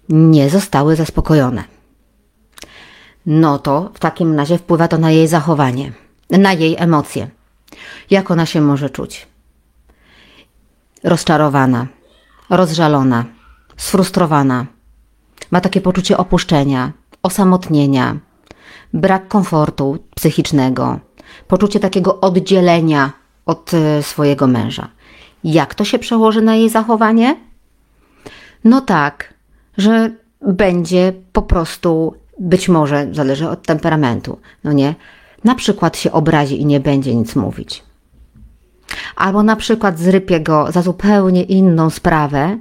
nie 0.08 0.50
zostały 0.50 0.96
zaspokojone. 0.96 1.64
No 3.26 3.58
to 3.58 3.90
w 3.94 3.98
takim 3.98 4.36
razie 4.36 4.58
wpływa 4.58 4.88
to 4.88 4.98
na 4.98 5.10
jej 5.10 5.28
zachowanie, 5.28 5.92
na 6.30 6.52
jej 6.52 6.76
emocje. 6.78 7.30
Jak 8.10 8.30
ona 8.30 8.46
się 8.46 8.60
może 8.60 8.90
czuć? 8.90 9.26
Rozczarowana, 11.04 11.86
rozżalona, 12.52 13.24
sfrustrowana. 13.76 14.66
Ma 15.50 15.60
takie 15.60 15.80
poczucie 15.80 16.16
opuszczenia, 16.16 16.92
osamotnienia, 17.22 18.16
brak 18.92 19.28
komfortu 19.28 19.98
psychicznego, 20.14 21.00
poczucie 21.48 21.80
takiego 21.80 22.20
oddzielenia 22.20 23.12
od 23.46 23.74
e, 23.74 24.02
swojego 24.02 24.46
męża. 24.46 24.88
Jak 25.44 25.74
to 25.74 25.84
się 25.84 25.98
przełoży 25.98 26.42
na 26.42 26.54
jej 26.54 26.70
zachowanie? 26.70 27.36
No 28.64 28.80
tak, 28.80 29.34
że 29.78 30.10
będzie 30.40 31.12
po 31.32 31.42
prostu, 31.42 32.14
być 32.38 32.68
może, 32.68 33.08
zależy 33.12 33.48
od 33.48 33.62
temperamentu, 33.62 34.38
no 34.64 34.72
nie, 34.72 34.94
na 35.44 35.54
przykład 35.54 35.96
się 35.96 36.12
obrazi 36.12 36.60
i 36.60 36.66
nie 36.66 36.80
będzie 36.80 37.14
nic 37.14 37.36
mówić. 37.36 37.82
Albo 39.16 39.42
na 39.42 39.56
przykład 39.56 39.98
zrypie 39.98 40.40
go 40.40 40.72
za 40.72 40.82
zupełnie 40.82 41.42
inną 41.42 41.90
sprawę, 41.90 42.58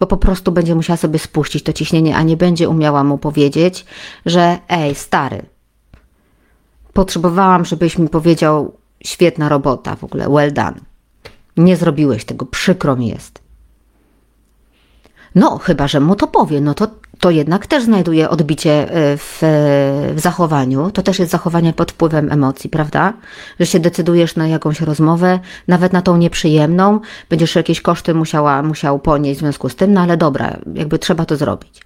bo 0.00 0.06
po 0.06 0.16
prostu 0.16 0.52
będzie 0.52 0.74
musiała 0.74 0.96
sobie 0.96 1.18
spuścić 1.18 1.62
to 1.62 1.72
ciśnienie, 1.72 2.16
a 2.16 2.22
nie 2.22 2.36
będzie 2.36 2.68
umiała 2.68 3.04
mu 3.04 3.18
powiedzieć, 3.18 3.84
że 4.26 4.58
ej, 4.68 4.94
stary, 4.94 5.42
potrzebowałam, 6.92 7.64
żebyś 7.64 7.98
mi 7.98 8.08
powiedział, 8.08 8.72
świetna 9.04 9.48
robota 9.48 9.96
w 9.96 10.04
ogóle, 10.04 10.28
well 10.28 10.52
done. 10.52 10.80
Nie 11.56 11.76
zrobiłeś 11.76 12.24
tego, 12.24 12.46
przykro 12.46 12.96
mi 12.96 13.08
jest. 13.08 13.42
No, 15.34 15.58
chyba, 15.58 15.88
że 15.88 16.00
mu 16.00 16.16
to 16.16 16.26
powie, 16.26 16.60
no 16.60 16.74
to, 16.74 16.88
to 17.26 17.30
jednak 17.30 17.66
też 17.66 17.84
znajduje 17.84 18.30
odbicie 18.30 18.90
e, 18.90 19.16
w, 19.16 19.38
w, 20.14 20.20
zachowaniu. 20.20 20.90
To 20.90 21.02
też 21.02 21.18
jest 21.18 21.32
zachowanie 21.32 21.72
pod 21.72 21.92
wpływem 21.92 22.32
emocji, 22.32 22.70
prawda? 22.70 23.12
Że 23.60 23.66
się 23.66 23.80
decydujesz 23.80 24.36
na 24.36 24.48
jakąś 24.48 24.80
rozmowę, 24.80 25.40
nawet 25.68 25.92
na 25.92 26.02
tą 26.02 26.16
nieprzyjemną, 26.16 27.00
będziesz 27.30 27.54
jakieś 27.54 27.80
koszty 27.80 28.14
musiała, 28.14 28.62
musiał 28.62 28.98
ponieść 28.98 29.38
w 29.38 29.42
związku 29.42 29.68
z 29.68 29.76
tym, 29.76 29.92
no 29.92 30.00
ale 30.00 30.16
dobra, 30.16 30.56
jakby 30.74 30.98
trzeba 30.98 31.24
to 31.24 31.36
zrobić. 31.36 31.82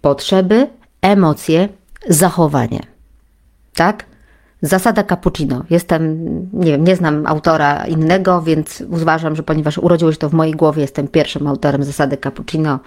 Potrzeby, 0.00 0.66
emocje, 1.02 1.68
zachowanie. 2.08 2.80
Tak? 3.74 4.04
Zasada 4.62 5.02
cappuccino. 5.02 5.64
Jestem, 5.70 6.18
nie 6.52 6.72
wiem, 6.72 6.84
nie 6.84 6.96
znam 6.96 7.26
autora 7.26 7.86
innego, 7.86 8.42
więc 8.42 8.82
uważam, 8.90 9.36
że 9.36 9.42
ponieważ 9.42 9.78
urodziło 9.78 10.12
się 10.12 10.18
to 10.18 10.28
w 10.28 10.32
mojej 10.32 10.54
głowie, 10.54 10.82
jestem 10.82 11.08
pierwszym 11.08 11.46
autorem 11.46 11.84
zasady 11.84 12.16
cappuccino 12.16 12.74
e, 12.74 12.78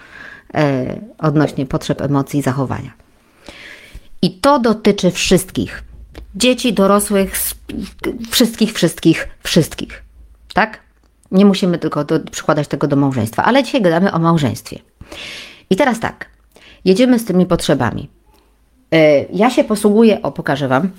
odnośnie 1.18 1.66
potrzeb, 1.66 2.00
emocji 2.00 2.40
i 2.40 2.42
zachowania. 2.42 2.92
I 4.22 4.30
to 4.30 4.58
dotyczy 4.58 5.10
wszystkich. 5.10 5.84
Dzieci, 6.34 6.72
dorosłych, 6.72 7.34
wszystkich, 8.30 8.72
wszystkich, 8.72 9.28
wszystkich. 9.42 10.02
Tak? 10.54 10.80
Nie 11.30 11.44
musimy 11.44 11.78
tylko 11.78 12.04
do, 12.04 12.20
przykładać 12.20 12.68
tego 12.68 12.86
do 12.86 12.96
małżeństwa, 12.96 13.44
ale 13.44 13.62
dzisiaj 13.62 13.82
gadamy 13.82 14.12
o 14.12 14.18
małżeństwie. 14.18 14.78
I 15.70 15.76
teraz 15.76 16.00
tak, 16.00 16.26
jedziemy 16.84 17.18
z 17.18 17.24
tymi 17.24 17.46
potrzebami. 17.46 18.08
E, 18.92 19.24
ja 19.24 19.50
się 19.50 19.64
posługuję, 19.64 20.22
o 20.22 20.32
pokażę 20.32 20.68
Wam, 20.68 20.90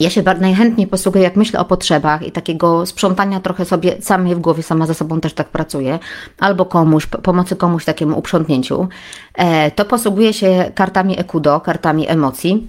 ja 0.00 0.10
się 0.10 0.22
najchętniej 0.22 0.86
posługuję, 0.86 1.24
jak 1.24 1.36
myślę 1.36 1.60
o 1.60 1.64
potrzebach 1.64 2.22
i 2.22 2.32
takiego 2.32 2.86
sprzątania 2.86 3.40
trochę 3.40 3.64
sobie 3.64 4.02
samej 4.02 4.34
w 4.34 4.38
głowie, 4.38 4.62
sama 4.62 4.86
ze 4.86 4.94
sobą 4.94 5.20
też 5.20 5.34
tak 5.34 5.48
pracuję, 5.48 5.98
albo 6.38 6.64
komuś, 6.64 7.06
pomocy 7.06 7.56
komuś 7.56 7.84
takiemu 7.84 8.18
uprzątnięciu, 8.18 8.88
e, 9.34 9.70
to 9.70 9.84
posługuję 9.84 10.32
się 10.32 10.72
kartami 10.74 11.20
Ekudo, 11.20 11.60
kartami 11.60 12.08
emocji. 12.08 12.68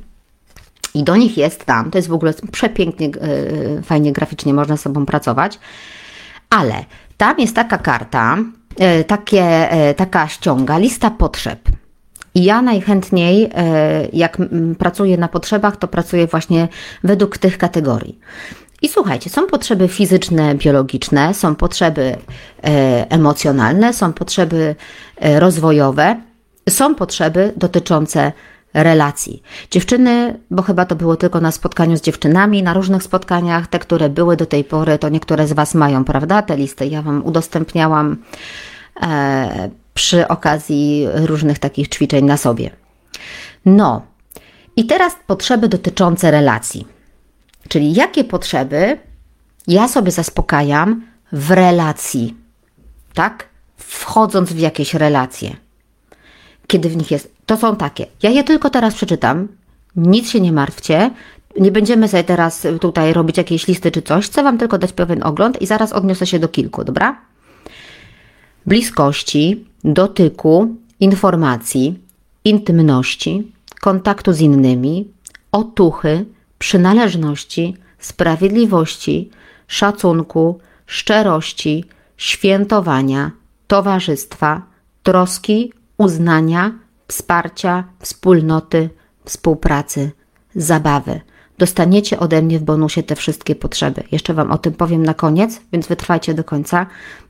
I 0.94 1.04
do 1.04 1.16
nich 1.16 1.38
jest 1.38 1.66
tam, 1.66 1.92
to 1.92 1.98
jest 1.98 2.08
w 2.08 2.14
ogóle 2.14 2.34
przepięknie, 2.52 3.08
e, 3.08 3.82
fajnie 3.82 4.12
graficznie 4.12 4.54
można 4.54 4.78
z 4.78 4.82
sobą 4.82 5.06
pracować, 5.06 5.60
ale 6.50 6.86
tam 7.18 7.40
jest 7.40 7.56
taka 7.56 7.78
karta, 7.78 8.38
e, 8.78 9.04
takie, 9.04 9.70
taka 9.98 10.28
ściąga, 10.28 10.78
lista 10.78 11.12
potrzeb. 11.12 11.60
I 12.36 12.44
ja 12.44 12.62
najchętniej, 12.62 13.50
e, 13.54 14.08
jak 14.14 14.38
pracuję 14.80 15.18
na 15.18 15.28
potrzebach, 15.28 15.78
to 15.78 15.88
pracuję 15.88 16.28
właśnie 16.28 16.68
według 17.04 17.38
tych 17.38 17.58
kategorii. 17.58 18.20
I 18.82 18.90
słuchajcie, 18.90 19.30
są 19.30 19.48
potrzeby 19.48 19.88
fizyczne, 19.88 20.56
biologiczne, 20.56 21.34
są 21.34 21.56
potrzeby 21.56 22.16
e, 22.64 23.12
emocjonalne, 23.12 23.94
są 23.94 24.14
potrzeby 24.14 24.76
e, 25.18 25.40
rozwojowe, 25.40 26.22
są 26.70 26.96
potrzeby 26.96 27.54
dotyczące 27.56 28.32
relacji. 28.74 29.44
Dziewczyny, 29.72 30.40
bo 30.52 30.64
chyba 30.64 30.86
to 30.86 30.96
było 30.96 31.16
tylko 31.16 31.42
na 31.42 31.52
spotkaniu 31.52 31.98
z 31.98 32.02
dziewczynami, 32.02 32.64
na 32.64 32.74
różnych 32.74 33.04
spotkaniach, 33.04 33.68
te, 33.68 33.80
które 33.80 34.10
były 34.10 34.38
do 34.38 34.46
tej 34.46 34.64
pory, 34.64 34.98
to 34.98 35.10
niektóre 35.10 35.48
z 35.48 35.54
Was 35.54 35.76
mają, 35.76 36.04
prawda, 36.04 36.42
te 36.42 36.58
listy. 36.58 36.88
Ja 36.88 37.02
Wam 37.02 37.26
udostępniałam 37.26 38.18
przy 39.96 40.28
okazji 40.28 41.08
różnych 41.14 41.60
takich 41.60 41.88
ćwiczeń 41.90 42.26
na 42.26 42.38
sobie. 42.38 42.70
No, 43.66 44.06
i 44.76 44.86
teraz 44.86 45.16
potrzeby 45.28 45.68
dotyczące 45.70 46.32
relacji. 46.32 46.88
Czyli 47.68 47.94
jakie 47.94 48.24
potrzeby 48.24 48.98
ja 49.68 49.88
sobie 49.88 50.12
zaspokajam 50.12 51.06
w 51.32 51.52
relacji, 51.52 52.36
tak? 53.14 53.50
Wchodząc 53.78 54.54
w 54.54 54.60
jakieś 54.60 54.94
relacje. 54.94 55.56
Kiedy 56.68 56.90
w 56.90 56.98
nich 56.98 57.12
jest. 57.12 57.32
To 57.46 57.58
są 57.58 57.76
takie. 57.76 58.06
Ja 58.24 58.30
je 58.30 58.44
tylko 58.44 58.70
teraz 58.70 58.96
przeczytam. 58.96 59.48
Nic 59.96 60.30
się 60.30 60.42
nie 60.42 60.52
martwcie. 60.52 61.12
Nie 61.60 61.72
będziemy 61.72 62.08
sobie 62.08 62.24
teraz 62.24 62.68
tutaj 62.82 63.14
robić 63.14 63.38
jakiejś 63.38 63.68
listy 63.68 63.92
czy 63.92 64.02
coś. 64.02 64.26
Chcę 64.26 64.44
Wam 64.44 64.58
tylko 64.58 64.78
dać 64.78 64.94
pewien 64.94 65.24
ogląd 65.24 65.62
i 65.62 65.66
zaraz 65.66 65.94
odniosę 65.94 66.28
się 66.28 66.40
do 66.40 66.48
kilku, 66.48 66.84
dobra? 66.84 67.22
Bliskości, 68.66 69.66
dotyku, 69.86 70.76
informacji, 71.00 72.00
intymności, 72.46 73.52
kontaktu 73.82 74.34
z 74.34 74.40
innymi, 74.40 75.08
otuchy, 75.52 76.26
przynależności, 76.58 77.78
sprawiedliwości, 78.00 79.30
szacunku, 79.68 80.60
szczerości, 80.86 81.86
świętowania, 82.18 83.32
towarzystwa, 83.68 84.62
troski, 85.04 85.74
uznania, 85.98 86.72
wsparcia, 87.08 87.84
wspólnoty, 88.00 88.90
współpracy, 89.26 90.12
zabawy. 90.56 91.22
Dostaniecie 91.58 92.20
ode 92.20 92.42
mnie 92.42 92.60
w 92.60 92.64
bonusie 92.64 93.04
te 93.04 93.16
wszystkie 93.16 93.56
potrzeby. 93.56 94.04
Jeszcze 94.12 94.34
Wam 94.34 94.52
o 94.52 94.58
tym 94.58 94.74
powiem 94.74 95.04
na 95.06 95.14
koniec, 95.14 95.62
więc 95.72 95.88
wytrwajcie 95.88 96.34
do 96.34 96.44
końca, 96.44 96.86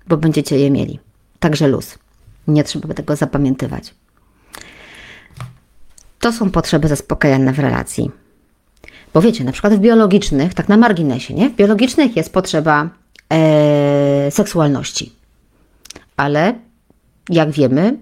bo 0.07 0.17
będziecie 0.17 0.59
je 0.59 0.71
mieli. 0.71 0.99
Także 1.39 1.67
luz. 1.67 1.97
Nie 2.47 2.63
trzeba 2.63 2.93
tego 2.93 3.15
zapamiętywać. 3.15 3.93
To 6.19 6.31
są 6.31 6.51
potrzeby 6.51 6.87
zaspokajane 6.87 7.53
w 7.53 7.59
relacji. 7.59 8.11
Bo 9.13 9.21
wiecie, 9.21 9.43
na 9.43 9.51
przykład 9.51 9.73
w 9.73 9.79
biologicznych, 9.79 10.53
tak 10.53 10.69
na 10.69 10.77
marginesie, 10.77 11.33
nie? 11.33 11.49
W 11.49 11.55
biologicznych 11.55 12.15
jest 12.15 12.33
potrzeba 12.33 12.89
e, 13.29 14.31
seksualności. 14.31 15.13
Ale 16.17 16.53
jak 17.29 17.51
wiemy, 17.51 17.97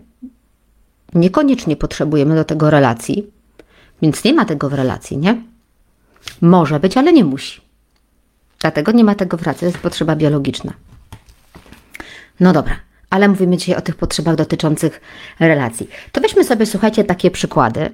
niekoniecznie 1.14 1.76
potrzebujemy 1.76 2.36
do 2.36 2.44
tego 2.44 2.70
relacji, 2.70 3.32
więc 4.02 4.24
nie 4.24 4.34
ma 4.34 4.46
tego 4.46 4.70
w 4.70 4.74
relacji, 4.74 5.18
nie? 5.18 5.42
Może 6.42 6.80
być, 6.80 6.98
ale 6.98 7.14
nie 7.14 7.24
musi. 7.24 7.62
Dlatego 8.60 8.92
nie 8.92 9.04
ma 9.04 9.16
tego 9.16 9.38
w 9.38 9.42
relacji, 9.42 9.60
to 9.60 9.66
jest 9.66 9.78
potrzeba 9.78 10.16
biologiczna. 10.16 10.74
No 12.40 12.54
dobra, 12.54 12.76
ale 13.14 13.28
mówimy 13.28 13.58
dzisiaj 13.58 13.76
o 13.76 13.82
tych 13.82 13.96
potrzebach 13.96 14.36
dotyczących 14.36 15.02
relacji. 15.40 15.90
To 16.12 16.22
weźmy 16.22 16.44
sobie, 16.44 16.66
słuchajcie, 16.66 17.04
takie 17.04 17.32
przykłady. 17.32 17.90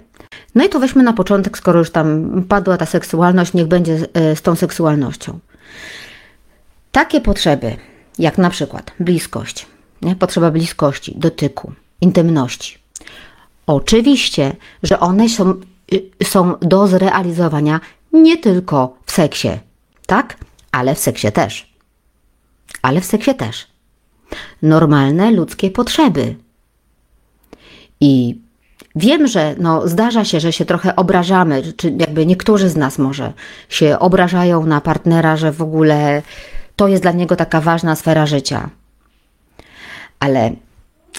No 0.56 0.66
i 0.66 0.70
to 0.70 0.80
weźmy 0.80 1.04
na 1.04 1.14
początek, 1.14 1.58
skoro 1.58 1.80
już 1.80 1.92
tam 1.92 2.44
padła 2.50 2.78
ta 2.78 2.86
seksualność, 2.86 3.54
niech 3.54 3.68
będzie 3.68 3.98
e, 4.14 4.36
z 4.36 4.42
tą 4.42 4.56
seksualnością. 4.56 5.40
Takie 6.92 7.22
potrzeby, 7.22 7.76
jak 8.20 8.38
na 8.38 8.50
przykład 8.50 8.92
bliskość, 9.00 9.66
nie? 10.02 10.16
potrzeba 10.16 10.52
bliskości, 10.52 11.14
dotyku, 11.18 11.72
intymności. 12.02 12.78
Oczywiście, 13.68 14.56
że 14.84 15.00
one 15.00 15.30
są, 15.30 15.54
y, 15.94 16.26
są 16.26 16.56
do 16.62 16.88
zrealizowania 16.88 17.80
nie 18.14 18.38
tylko 18.38 18.98
w 19.06 19.12
seksie, 19.12 19.50
tak? 20.06 20.38
Ale 20.72 20.96
w 20.96 21.00
seksie 21.00 21.32
też. 21.32 21.74
Ale 22.82 23.02
w 23.02 23.06
seksie 23.06 23.36
też. 23.36 23.69
Normalne 24.62 25.32
ludzkie 25.32 25.72
potrzeby. 25.72 26.36
I 28.02 28.40
Wiem, 28.96 29.28
że 29.28 29.56
no, 29.58 29.88
zdarza 29.88 30.26
się, 30.26 30.40
że 30.40 30.54
się 30.54 30.66
trochę 30.66 30.96
obrażamy, 30.96 31.74
czy 31.78 31.94
jakby 32.00 32.26
niektórzy 32.26 32.70
z 32.70 32.76
nas 32.76 32.98
może 32.98 33.34
się 33.70 34.00
obrażają 34.00 34.66
na 34.66 34.82
partnera, 34.82 35.38
że 35.38 35.52
w 35.52 35.62
ogóle 35.62 36.22
to 36.76 36.88
jest 36.88 37.04
dla 37.04 37.12
niego 37.12 37.36
taka 37.36 37.62
ważna 37.62 37.96
sfera 37.96 38.26
życia. 38.26 38.70
Ale 40.20 40.52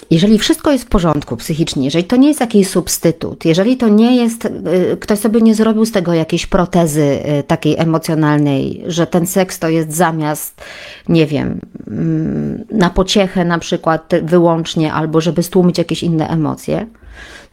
jeżeli 0.09 0.39
wszystko 0.39 0.71
jest 0.71 0.83
w 0.83 0.87
porządku 0.87 1.37
psychicznie, 1.37 1.85
jeżeli 1.85 2.03
to 2.03 2.15
nie 2.15 2.27
jest 2.27 2.39
jakiś 2.39 2.67
substytut, 2.67 3.45
jeżeli 3.45 3.77
to 3.77 3.87
nie 3.87 4.15
jest, 4.15 4.45
y, 4.45 4.97
ktoś 4.99 5.19
sobie 5.19 5.41
nie 5.41 5.55
zrobił 5.55 5.85
z 5.85 5.91
tego 5.91 6.13
jakiejś 6.13 6.45
protezy 6.45 7.19
y, 7.39 7.43
takiej 7.43 7.75
emocjonalnej, 7.77 8.83
że 8.87 9.07
ten 9.07 9.27
seks 9.27 9.59
to 9.59 9.69
jest 9.69 9.93
zamiast, 9.93 10.61
nie 11.09 11.27
wiem, 11.27 11.59
mm, 11.87 12.65
na 12.71 12.89
pociechę 12.89 13.45
na 13.45 13.59
przykład 13.59 14.13
wyłącznie, 14.23 14.93
albo 14.93 15.21
żeby 15.21 15.43
stłumić 15.43 15.77
jakieś 15.77 16.03
inne 16.03 16.27
emocje, 16.27 16.87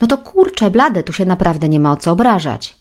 no 0.00 0.06
to 0.06 0.18
kurczę, 0.18 0.70
blade, 0.70 1.02
tu 1.02 1.12
się 1.12 1.24
naprawdę 1.24 1.68
nie 1.68 1.80
ma 1.80 1.92
o 1.92 1.96
co 1.96 2.12
obrażać. 2.12 2.76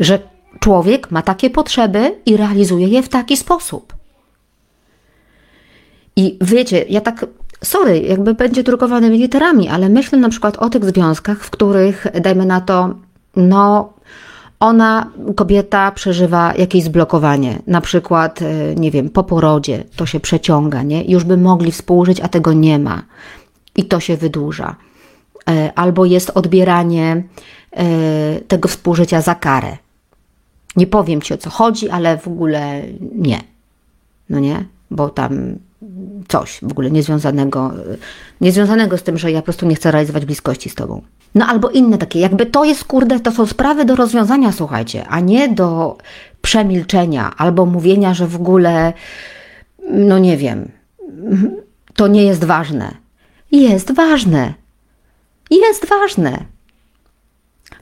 Że 0.00 0.18
człowiek 0.60 1.10
ma 1.10 1.22
takie 1.22 1.50
potrzeby 1.50 2.14
i 2.26 2.36
realizuje 2.36 2.88
je 2.88 3.02
w 3.02 3.08
taki 3.08 3.36
sposób. 3.36 3.94
I 6.16 6.38
wiecie, 6.40 6.84
ja 6.88 7.00
tak, 7.00 7.26
sorry, 7.64 8.00
jakby 8.00 8.34
będzie 8.34 8.62
drukowanymi 8.62 9.18
literami, 9.18 9.68
ale 9.68 9.88
myślę 9.88 10.18
na 10.18 10.28
przykład 10.28 10.56
o 10.56 10.70
tych 10.70 10.84
związkach, 10.84 11.44
w 11.44 11.50
których, 11.50 12.06
dajmy 12.20 12.46
na 12.46 12.60
to, 12.60 12.94
no, 13.36 13.92
ona, 14.60 15.10
kobieta, 15.36 15.92
przeżywa 15.92 16.54
jakieś 16.58 16.84
zblokowanie, 16.84 17.58
na 17.66 17.80
przykład, 17.80 18.42
e, 18.42 18.74
nie 18.74 18.90
wiem, 18.90 19.10
po 19.10 19.24
porodzie, 19.24 19.84
to 19.96 20.06
się 20.06 20.20
przeciąga, 20.20 20.82
nie? 20.82 21.04
Już 21.04 21.24
by 21.24 21.36
mogli 21.36 21.72
współżyć, 21.72 22.20
a 22.20 22.28
tego 22.28 22.52
nie 22.52 22.78
ma. 22.78 23.02
I 23.76 23.84
to 23.84 24.00
się 24.00 24.16
wydłuża. 24.16 24.76
E, 25.50 25.72
albo 25.74 26.04
jest 26.04 26.30
odbieranie 26.30 27.22
e, 27.72 27.84
tego 28.40 28.68
współżycia 28.68 29.20
za 29.20 29.34
karę. 29.34 29.76
Nie 30.76 30.86
powiem 30.86 31.22
ci 31.22 31.34
o 31.34 31.38
co 31.38 31.50
chodzi, 31.50 31.90
ale 31.90 32.18
w 32.18 32.28
ogóle 32.28 32.82
nie. 33.14 33.40
No 34.30 34.38
nie? 34.38 34.64
Bo 34.90 35.08
tam 35.08 35.58
coś 36.28 36.58
w 36.62 36.70
ogóle 36.70 36.90
niezwiązanego, 36.90 37.72
niezwiązanego 38.40 38.98
z 38.98 39.02
tym, 39.02 39.18
że 39.18 39.32
ja 39.32 39.38
po 39.38 39.44
prostu 39.44 39.66
nie 39.66 39.74
chcę 39.74 39.90
realizować 39.90 40.24
bliskości 40.24 40.70
z 40.70 40.74
tobą. 40.74 41.02
No 41.34 41.46
albo 41.46 41.70
inne 41.70 41.98
takie, 41.98 42.20
jakby 42.20 42.46
to 42.46 42.64
jest, 42.64 42.84
kurde, 42.84 43.20
to 43.20 43.32
są 43.32 43.46
sprawy 43.46 43.84
do 43.84 43.96
rozwiązania, 43.96 44.52
słuchajcie, 44.52 45.06
a 45.08 45.20
nie 45.20 45.48
do 45.48 45.98
przemilczenia 46.42 47.32
albo 47.36 47.66
mówienia, 47.66 48.14
że 48.14 48.26
w 48.26 48.36
ogóle, 48.36 48.92
no 49.90 50.18
nie 50.18 50.36
wiem, 50.36 50.68
to 51.94 52.08
nie 52.08 52.24
jest 52.24 52.44
ważne. 52.44 52.94
Jest 53.52 53.94
ważne 53.94 54.54
jest 55.56 55.88
ważne. 55.88 56.44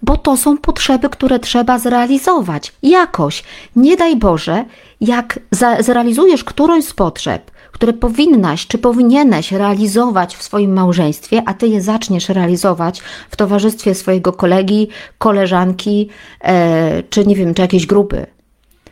Bo 0.03 0.17
to 0.17 0.37
są 0.37 0.59
potrzeby, 0.59 1.09
które 1.09 1.39
trzeba 1.39 1.79
zrealizować 1.79 2.73
jakoś. 2.83 3.45
Nie 3.77 3.97
daj 3.97 4.17
Boże, 4.17 4.65
jak 5.01 5.39
zrealizujesz 5.81 6.45
którąś 6.45 6.85
z 6.85 6.93
potrzeb, 6.93 7.50
które 7.81 7.93
powinnaś 7.93 8.67
czy 8.67 8.79
powinieneś 8.79 9.53
realizować 9.53 10.37
w 10.37 10.43
swoim 10.43 10.73
małżeństwie, 10.73 11.43
a 11.47 11.55
ty 11.55 11.69
je 11.69 11.83
zaczniesz 11.83 12.29
realizować 12.29 13.01
w 13.31 13.37
towarzystwie 13.37 13.95
swojego 13.95 14.33
kolegi, 14.33 14.89
koleżanki, 15.19 16.09
e, 16.41 17.03
czy 17.03 17.27
nie 17.27 17.37
wiem, 17.37 17.55
czy 17.55 17.63
jakiejś 17.63 17.87
grupy. 17.87 18.27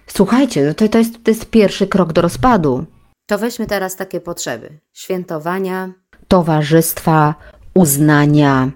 Słuchajcie, 0.07 0.75
to, 0.75 0.89
to, 0.89 0.99
jest, 0.99 1.25
to 1.25 1.31
jest 1.31 1.51
pierwszy 1.51 1.87
krok 1.87 2.13
do 2.13 2.23
rozpadu. 2.23 2.85
To 3.27 3.39
weźmy 3.39 3.67
teraz 3.67 3.97
takie 3.97 4.21
potrzeby: 4.21 4.79
świętowania, 4.93 5.93
towarzystwa, 6.29 7.35
uznania, 7.75 8.71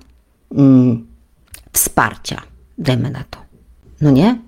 mm, 0.54 1.06
wsparcia. 1.72 2.42
Dajmy 2.78 3.10
na 3.10 3.24
to. 3.30 3.38
No 4.00 4.10
nie? 4.10 4.38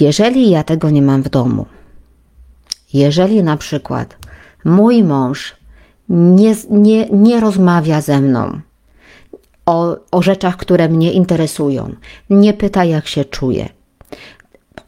Jeżeli 0.00 0.50
ja 0.50 0.64
tego 0.64 0.90
nie 0.90 1.02
mam 1.02 1.22
w 1.22 1.28
domu, 1.28 1.66
jeżeli 2.92 3.42
na 3.42 3.56
przykład 3.56 4.17
mój 4.64 5.04
mąż 5.04 5.56
nie, 6.08 6.54
nie, 6.70 7.08
nie 7.10 7.40
rozmawia 7.40 8.00
ze 8.00 8.20
mną 8.20 8.60
o, 9.66 9.96
o 10.10 10.22
rzeczach, 10.22 10.56
które 10.56 10.88
mnie 10.88 11.12
interesują, 11.12 11.94
nie 12.30 12.52
pyta, 12.54 12.84
jak 12.84 13.06
się 13.06 13.24
czuję, 13.24 13.68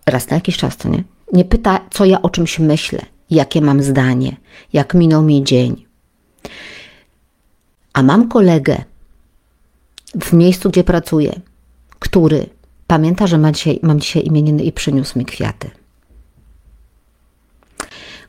raz 0.07 0.31
na 0.31 0.35
jakiś 0.35 0.57
czas 0.57 0.77
to 0.77 0.89
nie, 0.89 1.05
nie 1.33 1.45
pyta, 1.45 1.81
co 1.91 2.05
ja 2.05 2.23
o 2.23 2.31
czymś 2.31 2.59
myślę, 2.59 3.01
jakie 3.31 3.61
mam 3.61 3.83
zdanie, 3.83 4.37
jak 4.73 4.95
minął 4.95 5.23
mi 5.23 5.45
dzień, 5.45 5.85
a 7.93 8.03
mam 8.03 8.29
kolegę 8.29 8.85
w 10.21 10.33
miejscu, 10.33 10.71
gdzie 10.71 10.85
pracuję, 10.85 11.41
który 11.99 12.47
pamięta, 12.87 13.27
że 13.27 13.39
ma 13.39 13.53
dzisiaj, 13.53 13.81
mam 13.83 14.01
dzisiaj 14.01 14.27
imieniny 14.27 14.63
i 14.63 14.73
przyniósł 14.73 15.19
mi 15.19 15.25
kwiaty. 15.25 15.71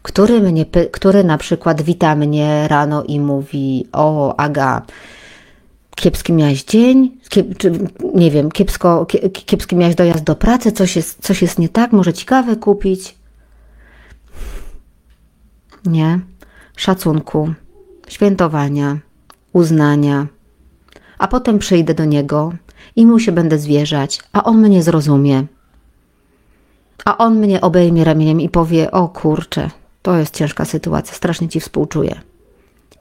Który, 0.01 0.41
mnie, 0.41 0.65
który 0.91 1.23
na 1.23 1.37
przykład 1.37 1.81
wita 1.81 2.15
mnie 2.15 2.67
rano 2.67 3.03
i 3.03 3.19
mówi: 3.19 3.87
O, 3.91 4.35
Aga, 4.39 4.81
kiepski 5.95 6.33
miałeś 6.33 6.63
dzień, 6.63 7.17
kiep, 7.29 7.57
czy, 7.57 7.71
nie 8.15 8.31
wiem, 8.31 8.51
kiepsko, 8.51 9.07
kiepski 9.45 9.75
miałeś 9.75 9.95
dojazd 9.95 10.23
do 10.23 10.35
pracy, 10.35 10.71
coś 10.71 10.95
jest, 10.95 11.21
coś 11.21 11.41
jest 11.41 11.59
nie 11.59 11.69
tak, 11.69 11.91
może 11.91 12.13
ci 12.13 12.25
kawę 12.25 12.55
kupić. 12.55 13.15
Nie. 15.85 16.19
Szacunku, 16.75 17.53
świętowania, 18.07 18.97
uznania, 19.53 20.27
a 21.17 21.27
potem 21.27 21.59
przyjdę 21.59 21.93
do 21.93 22.05
niego 22.05 22.53
i 22.95 23.05
mu 23.05 23.19
się 23.19 23.31
będę 23.31 23.57
zwierzać, 23.57 24.19
a 24.33 24.43
on 24.43 24.61
mnie 24.61 24.83
zrozumie. 24.83 25.45
A 27.05 27.17
on 27.17 27.39
mnie 27.39 27.61
obejmie 27.61 28.03
ramieniem 28.03 28.41
i 28.41 28.49
powie: 28.49 28.91
O 28.91 29.07
kurczę, 29.07 29.69
to 30.01 30.17
jest 30.17 30.35
ciężka 30.35 30.65
sytuacja, 30.65 31.13
strasznie 31.13 31.49
ci 31.49 31.59
współczuję. 31.59 32.21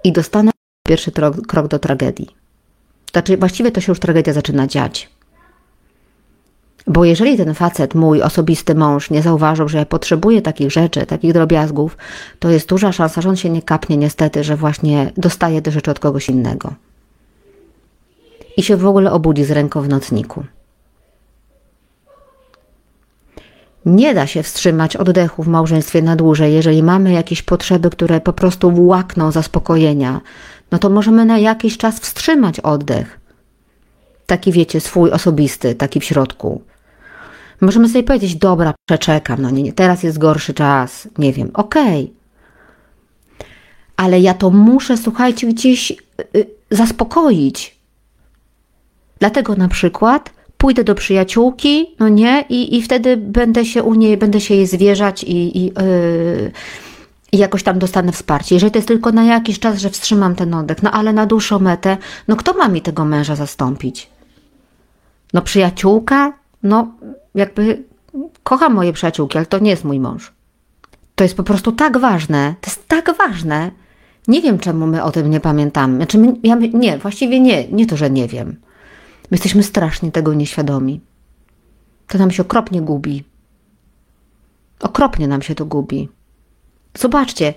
I 0.05 0.13
dostanę 0.13 0.51
pierwszy 0.87 1.13
krok 1.49 1.69
do 1.69 1.79
tragedii. 1.79 2.29
Znaczy, 3.13 3.37
właściwie 3.37 3.73
to 3.73 3.81
się 3.81 3.93
już 3.93 4.01
tragedia 4.01 4.33
zaczyna 4.33 4.67
dziać. 4.67 5.11
Bo 6.87 7.05
jeżeli 7.05 7.37
ten 7.37 7.55
facet, 7.55 7.95
mój 7.95 8.23
osobisty 8.23 8.75
mąż, 8.75 9.11
nie 9.11 9.23
zauważył, 9.23 9.69
że 9.69 9.79
ja 9.79 9.87
potrzebuję 9.87 10.43
takich 10.43 10.71
rzeczy, 10.71 11.07
takich 11.07 11.33
drobiazgów, 11.33 11.97
to 12.39 12.51
jest 12.51 12.69
duża 12.69 12.93
szansa, 12.93 13.21
że 13.21 13.29
on 13.29 13.37
się 13.37 13.51
nie 13.51 13.63
kapnie 13.63 13.97
niestety, 13.97 14.45
że 14.45 14.57
właśnie 14.57 15.13
dostaje 15.17 15.63
te 15.63 15.71
rzeczy 15.71 15.91
od 15.91 15.99
kogoś 15.99 16.29
innego. 16.29 16.75
i 18.57 18.63
się 18.63 18.77
w 18.77 18.87
ogóle 18.87 19.13
obudzi 19.13 19.45
z 19.45 19.51
ręką 19.51 19.83
w 19.83 19.89
nocniku. 19.89 20.45
Nie 23.87 24.15
da 24.15 24.27
się 24.27 24.43
wstrzymać 24.43 24.97
oddechu 24.97 25.43
w 25.43 25.49
małżeństwie 25.49 26.03
na 26.03 26.17
dłużej, 26.17 26.55
jeżeli 26.55 26.83
mamy 26.83 27.13
jakieś 27.13 27.43
potrzeby, 27.43 27.91
które 27.91 28.21
po 28.21 28.33
prostu 28.33 28.87
łakną 28.87 29.33
zaspokojenia, 29.33 30.21
no 30.71 30.79
to 30.79 30.91
możemy 30.91 31.25
na 31.25 31.39
jakiś 31.39 31.79
czas 31.79 32.01
wstrzymać 32.01 32.61
oddech. 32.61 33.21
Taki 34.27 34.53
wiecie, 34.53 34.81
swój 34.81 35.11
osobisty, 35.11 35.75
taki 35.75 36.01
w 36.01 36.05
środku. 36.05 36.63
Możemy 37.61 37.89
sobie 37.89 38.03
powiedzieć, 38.03 38.37
dobra, 38.37 38.75
przeczekam, 38.89 39.43
no 39.43 39.51
nie, 39.51 39.73
teraz 39.73 40.03
jest 40.03 40.19
gorszy 40.19 40.55
czas, 40.55 41.09
nie 41.19 41.33
wiem, 41.33 41.51
okej. 41.55 42.05
Okay. 42.05 42.21
Ale 43.97 44.21
ja 44.21 44.35
to 44.35 44.51
muszę, 44.51 44.97
słuchajcie, 44.97 45.47
gdzieś 45.47 45.93
y, 46.37 46.47
zaspokoić. 46.71 47.81
Dlatego 49.19 49.57
na 49.57 49.69
przykład 49.69 50.31
pójdę 50.61 50.85
do 50.85 50.95
przyjaciółki, 50.95 51.95
no 51.99 52.09
nie, 52.09 52.45
i, 52.49 52.77
i 52.77 52.83
wtedy 52.83 53.17
będę 53.17 53.65
się 53.65 53.83
u 53.83 53.95
niej, 53.95 54.17
będę 54.17 54.41
się 54.41 54.55
jej 54.55 54.67
zwierzać 54.67 55.25
i, 55.25 55.59
i, 55.59 55.65
yy, 55.65 56.53
jakoś 57.33 57.63
tam 57.63 57.79
dostanę 57.79 58.13
wsparcie. 58.13 58.55
Jeżeli 58.55 58.73
to 58.73 58.79
jest 58.79 58.89
tylko 58.89 59.13
na 59.13 59.25
jakiś 59.25 59.59
czas, 59.59 59.79
że 59.79 59.91
wstrzymam 59.91 60.35
ten 60.35 60.55
oddech, 60.55 60.83
no 60.83 60.91
ale 60.91 61.13
na 61.13 61.27
dłuższą 61.27 61.59
metę, 61.59 61.97
no 62.29 62.37
kto 62.37 62.55
ma 62.55 62.69
mi 62.69 62.83
tego 62.83 63.05
męża 63.05 63.37
zastąpić? 63.37 64.11
No 65.33 65.43
przyjaciółka? 65.43 66.33
No 66.63 66.89
jakby 67.35 67.83
kocham 68.43 68.75
moje 68.75 68.93
przyjaciółki, 68.93 69.39
ale 69.39 69.47
to 69.47 69.59
nie 69.59 69.71
jest 69.71 69.85
mój 69.85 70.01
mąż. 70.01 70.33
To 71.15 71.25
jest 71.25 71.37
po 71.37 71.43
prostu 71.43 71.73
tak 71.73 71.99
ważne, 71.99 72.55
to 72.61 72.71
jest 72.71 72.89
tak 72.89 73.17
ważne. 73.19 73.71
Nie 74.29 74.43
wiem, 74.43 74.59
czemu 74.59 74.87
my 74.87 75.03
o 75.03 75.11
tym 75.11 75.31
nie 75.31 75.41
pamiętamy. 75.41 75.97
Znaczy, 75.97 76.19
my, 76.19 76.33
ja, 76.43 76.55
nie, 76.55 76.99
właściwie 76.99 77.41
nie, 77.41 77.69
nie 77.69 77.87
to, 77.87 77.97
że 77.97 78.11
nie 78.11 78.29
wiem. 78.29 78.57
My 79.31 79.35
jesteśmy 79.35 79.63
strasznie 79.63 80.13
tego 80.13 80.35
nieświadomi. 80.35 81.01
To 82.07 82.19
nam 82.19 82.31
się 82.31 82.43
okropnie 82.43 82.83
gubi. 82.83 83.25
Okropnie 84.81 85.29
nam 85.29 85.43
się 85.43 85.55
to 85.55 85.67
gubi. 85.67 86.09
Zobaczcie, 86.99 87.55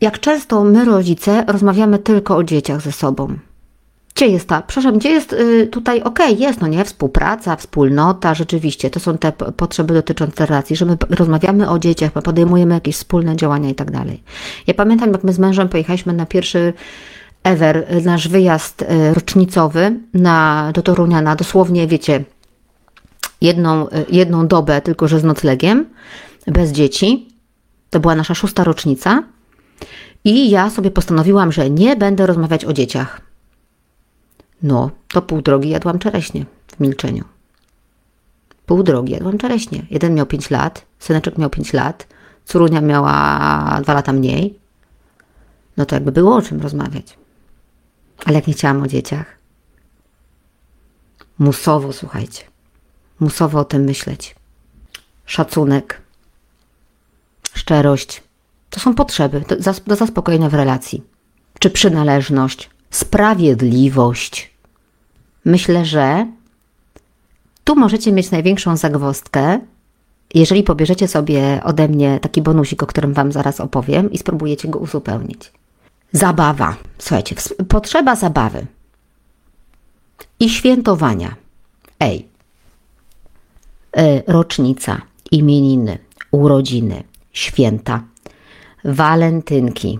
jak 0.00 0.20
często 0.20 0.64
my, 0.64 0.84
rodzice, 0.84 1.44
rozmawiamy 1.46 1.98
tylko 1.98 2.36
o 2.36 2.44
dzieciach 2.44 2.80
ze 2.80 2.92
sobą. 2.92 3.38
Gdzie 4.14 4.26
jest 4.26 4.48
ta, 4.48 4.62
przepraszam, 4.62 4.98
gdzie 4.98 5.10
jest 5.10 5.32
y, 5.32 5.66
tutaj, 5.66 6.02
okej, 6.02 6.32
okay, 6.32 6.46
jest, 6.46 6.60
no 6.60 6.66
nie, 6.66 6.84
współpraca, 6.84 7.56
wspólnota, 7.56 8.34
rzeczywiście, 8.34 8.90
to 8.90 9.00
są 9.00 9.18
te 9.18 9.32
potrzeby 9.32 9.94
dotyczące 9.94 10.46
relacji, 10.46 10.76
że 10.76 10.84
my 10.84 10.96
rozmawiamy 11.10 11.70
o 11.70 11.78
dzieciach, 11.78 12.12
podejmujemy 12.12 12.74
jakieś 12.74 12.96
wspólne 12.96 13.36
działania 13.36 13.70
i 13.70 13.74
tak 13.74 13.90
dalej. 13.90 14.22
Ja 14.66 14.74
pamiętam, 14.74 15.12
jak 15.12 15.24
my 15.24 15.32
z 15.32 15.38
mężem 15.38 15.68
pojechaliśmy 15.68 16.12
na 16.12 16.26
pierwszy 16.26 16.72
ever, 17.42 18.04
nasz 18.04 18.28
wyjazd 18.28 18.82
y, 18.82 19.14
rocznicowy 19.14 20.00
na, 20.14 20.70
do 20.74 20.82
Torunia 20.82 21.22
na 21.22 21.36
dosłownie, 21.36 21.86
wiecie, 21.86 22.24
jedną, 23.40 23.88
y, 23.88 23.90
jedną 24.08 24.46
dobę, 24.46 24.80
tylko 24.80 25.08
że 25.08 25.20
z 25.20 25.24
noclegiem, 25.24 25.86
bez 26.46 26.72
dzieci. 26.72 27.28
To 27.90 28.00
była 28.00 28.14
nasza 28.14 28.34
szósta 28.34 28.64
rocznica. 28.64 29.22
I 30.24 30.50
ja 30.50 30.70
sobie 30.70 30.90
postanowiłam, 30.90 31.52
że 31.52 31.70
nie 31.70 31.96
będę 31.96 32.26
rozmawiać 32.26 32.64
o 32.64 32.72
dzieciach 32.72 33.32
no, 34.62 34.90
to 35.08 35.22
pół 35.22 35.42
drogi 35.42 35.68
jadłam 35.68 35.98
czereśnie 35.98 36.46
w 36.66 36.80
milczeniu. 36.80 37.24
Pół 38.66 38.82
drogi 38.82 39.12
jadłam 39.12 39.38
czereśnie. 39.38 39.82
Jeden 39.90 40.14
miał 40.14 40.26
5 40.26 40.50
lat, 40.50 40.86
syneczek 40.98 41.38
miał 41.38 41.50
5 41.50 41.72
lat, 41.72 42.06
córunia 42.44 42.80
miała 42.80 43.80
2 43.82 43.94
lata 43.94 44.12
mniej. 44.12 44.58
No 45.76 45.86
to 45.86 45.96
jakby 45.96 46.12
było 46.12 46.36
o 46.36 46.42
czym 46.42 46.60
rozmawiać. 46.60 47.18
Ale 48.24 48.34
jak 48.34 48.46
nie 48.46 48.54
chciałam 48.54 48.82
o 48.82 48.86
dzieciach, 48.86 49.38
musowo, 51.38 51.92
słuchajcie, 51.92 52.42
musowo 53.20 53.60
o 53.60 53.64
tym 53.64 53.82
myśleć. 53.82 54.34
Szacunek, 55.26 56.02
szczerość. 57.54 58.22
To 58.70 58.80
są 58.80 58.94
potrzeby. 58.94 59.44
Do, 59.86 59.96
zaspokojenia 59.96 60.48
w 60.48 60.54
relacji. 60.54 61.02
Czy 61.58 61.70
przynależność, 61.70 62.70
sprawiedliwość. 62.90 64.52
Myślę, 65.44 65.84
że 65.84 66.26
tu 67.64 67.76
możecie 67.76 68.12
mieć 68.12 68.30
największą 68.30 68.76
zagwozdkę, 68.76 69.60
jeżeli 70.34 70.62
pobierzecie 70.62 71.08
sobie 71.08 71.60
ode 71.64 71.88
mnie 71.88 72.20
taki 72.20 72.42
bonusik, 72.42 72.82
o 72.82 72.86
którym 72.86 73.12
Wam 73.12 73.32
zaraz 73.32 73.60
opowiem 73.60 74.12
i 74.12 74.18
spróbujecie 74.18 74.68
go 74.68 74.78
uzupełnić. 74.78 75.52
Zabawa. 76.12 76.76
Słuchajcie, 76.98 77.36
potrzeba 77.68 78.16
zabawy 78.16 78.66
i 80.40 80.50
świętowania. 80.50 81.34
Ej, 82.00 82.28
e, 83.96 84.22
rocznica, 84.32 85.00
imieniny, 85.30 85.98
urodziny, 86.30 87.04
święta, 87.32 88.02
walentynki, 88.84 89.98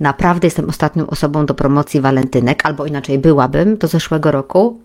Naprawdę 0.00 0.46
jestem 0.46 0.68
ostatnią 0.68 1.06
osobą 1.06 1.46
do 1.46 1.54
promocji 1.54 2.00
walentynek, 2.00 2.66
albo 2.66 2.86
inaczej 2.86 3.18
byłabym 3.18 3.76
do 3.76 3.88
zeszłego 3.88 4.30
roku, 4.30 4.80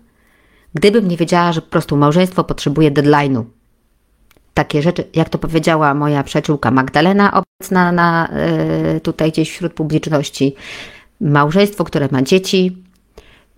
gdybym 0.74 1.08
nie 1.08 1.16
wiedziała, 1.16 1.52
że 1.52 1.62
po 1.62 1.70
prostu 1.70 1.96
małżeństwo 1.96 2.44
potrzebuje 2.44 2.90
deadline'u. 2.90 3.44
Takie 4.56 4.82
rzeczy, 4.82 5.04
jak 5.14 5.28
to 5.28 5.38
powiedziała 5.38 5.94
moja 5.94 6.22
przyjaciółka 6.22 6.70
Magdalena, 6.70 7.42
obecna 7.42 7.92
na, 7.92 8.28
yy, 8.92 9.00
tutaj 9.00 9.32
gdzieś 9.32 9.50
wśród 9.50 9.72
publiczności, 9.72 10.54
małżeństwo, 11.20 11.84
które 11.84 12.08
ma 12.10 12.22
dzieci, 12.22 12.82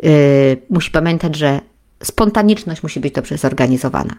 yy, 0.02 0.10
musi 0.70 0.90
pamiętać, 0.90 1.36
że 1.36 1.60
spontaniczność 2.02 2.82
musi 2.82 3.00
być 3.00 3.14
dobrze 3.14 3.38
zorganizowana. 3.38 4.14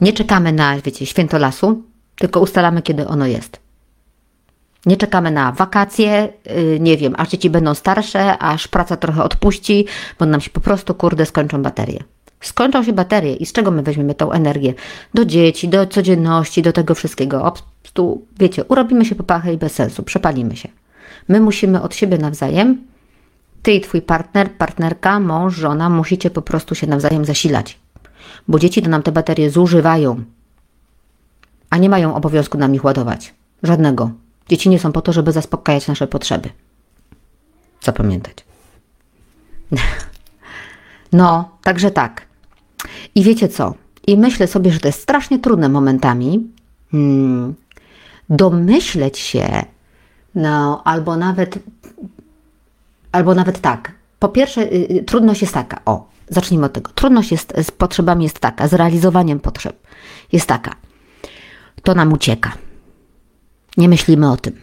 Nie 0.00 0.12
czekamy 0.12 0.52
na, 0.52 0.80
wiecie, 0.80 1.06
święto 1.06 1.38
lasu, 1.38 1.82
tylko 2.16 2.40
ustalamy, 2.40 2.82
kiedy 2.82 3.06
ono 3.06 3.26
jest. 3.26 3.60
Nie 4.86 4.96
czekamy 4.96 5.30
na 5.30 5.52
wakacje, 5.52 6.32
yy, 6.46 6.80
nie 6.80 6.96
wiem, 6.96 7.14
aż 7.16 7.28
dzieci 7.28 7.50
będą 7.50 7.74
starsze, 7.74 8.38
aż 8.38 8.68
praca 8.68 8.96
trochę 8.96 9.24
odpuści, 9.24 9.86
bo 10.18 10.26
nam 10.26 10.40
się 10.40 10.50
po 10.50 10.60
prostu, 10.60 10.94
kurde, 10.94 11.26
skończą 11.26 11.62
baterie. 11.62 12.04
Skończą 12.42 12.84
się 12.84 12.92
baterie 12.92 13.34
i 13.34 13.46
z 13.46 13.52
czego 13.52 13.70
my 13.70 13.82
weźmiemy 13.82 14.14
tą 14.14 14.32
energię? 14.32 14.74
Do 15.14 15.24
dzieci, 15.24 15.68
do 15.68 15.86
codzienności, 15.86 16.62
do 16.62 16.72
tego 16.72 16.94
wszystkiego. 16.94 17.40
Po 17.40 17.62
prostu, 17.82 18.26
wiecie, 18.38 18.64
urobimy 18.64 19.04
się 19.04 19.14
po 19.14 19.24
pachę 19.24 19.54
i 19.54 19.58
bez 19.58 19.72
sensu, 19.72 20.02
przepalimy 20.02 20.56
się. 20.56 20.68
My 21.28 21.40
musimy 21.40 21.82
od 21.82 21.94
siebie 21.94 22.18
nawzajem, 22.18 22.84
ty 23.62 23.72
i 23.72 23.80
twój 23.80 24.02
partner, 24.02 24.50
partnerka, 24.50 25.20
mąż, 25.20 25.54
żona, 25.56 25.90
musicie 25.90 26.30
po 26.30 26.42
prostu 26.42 26.74
się 26.74 26.86
nawzajem 26.86 27.24
zasilać. 27.24 27.78
Bo 28.48 28.58
dzieci 28.58 28.82
to 28.82 28.90
nam 28.90 29.02
te 29.02 29.12
baterie 29.12 29.50
zużywają, 29.50 30.24
a 31.70 31.78
nie 31.78 31.88
mają 31.88 32.14
obowiązku 32.14 32.58
nam 32.58 32.74
ich 32.74 32.84
ładować. 32.84 33.34
Żadnego. 33.62 34.10
Dzieci 34.48 34.68
nie 34.68 34.78
są 34.78 34.92
po 34.92 35.02
to, 35.02 35.12
żeby 35.12 35.32
zaspokajać 35.32 35.88
nasze 35.88 36.06
potrzeby. 36.06 36.48
Zapamiętać. 37.80 38.36
No, 41.12 41.58
także 41.62 41.90
tak. 41.90 42.26
I 43.14 43.24
wiecie 43.24 43.48
co? 43.48 43.74
I 44.06 44.16
myślę 44.16 44.46
sobie, 44.46 44.72
że 44.72 44.80
to 44.80 44.88
jest 44.88 45.02
strasznie 45.02 45.38
trudne 45.38 45.68
momentami 45.68 46.50
hmm, 46.90 47.54
domyśleć 48.28 49.18
się, 49.18 49.64
no, 50.34 50.82
albo 50.84 51.16
nawet, 51.16 51.58
albo 53.12 53.34
nawet 53.34 53.60
tak. 53.60 53.92
Po 54.18 54.28
pierwsze, 54.28 54.60
y, 54.62 54.86
y, 54.90 55.04
trudność 55.04 55.40
jest 55.40 55.54
taka, 55.54 55.80
o, 55.84 56.08
zacznijmy 56.28 56.66
od 56.66 56.72
tego. 56.72 56.90
Trudność 56.94 57.32
jest 57.32 57.52
z 57.62 57.70
potrzebami 57.70 58.24
jest 58.24 58.38
taka, 58.38 58.68
z 58.68 58.74
realizowaniem 58.74 59.40
potrzeb 59.40 59.86
jest 60.32 60.46
taka. 60.46 60.74
To 61.82 61.94
nam 61.94 62.12
ucieka 62.12 62.52
nie 63.76 63.88
myślimy 63.88 64.30
o 64.30 64.36
tym. 64.36 64.60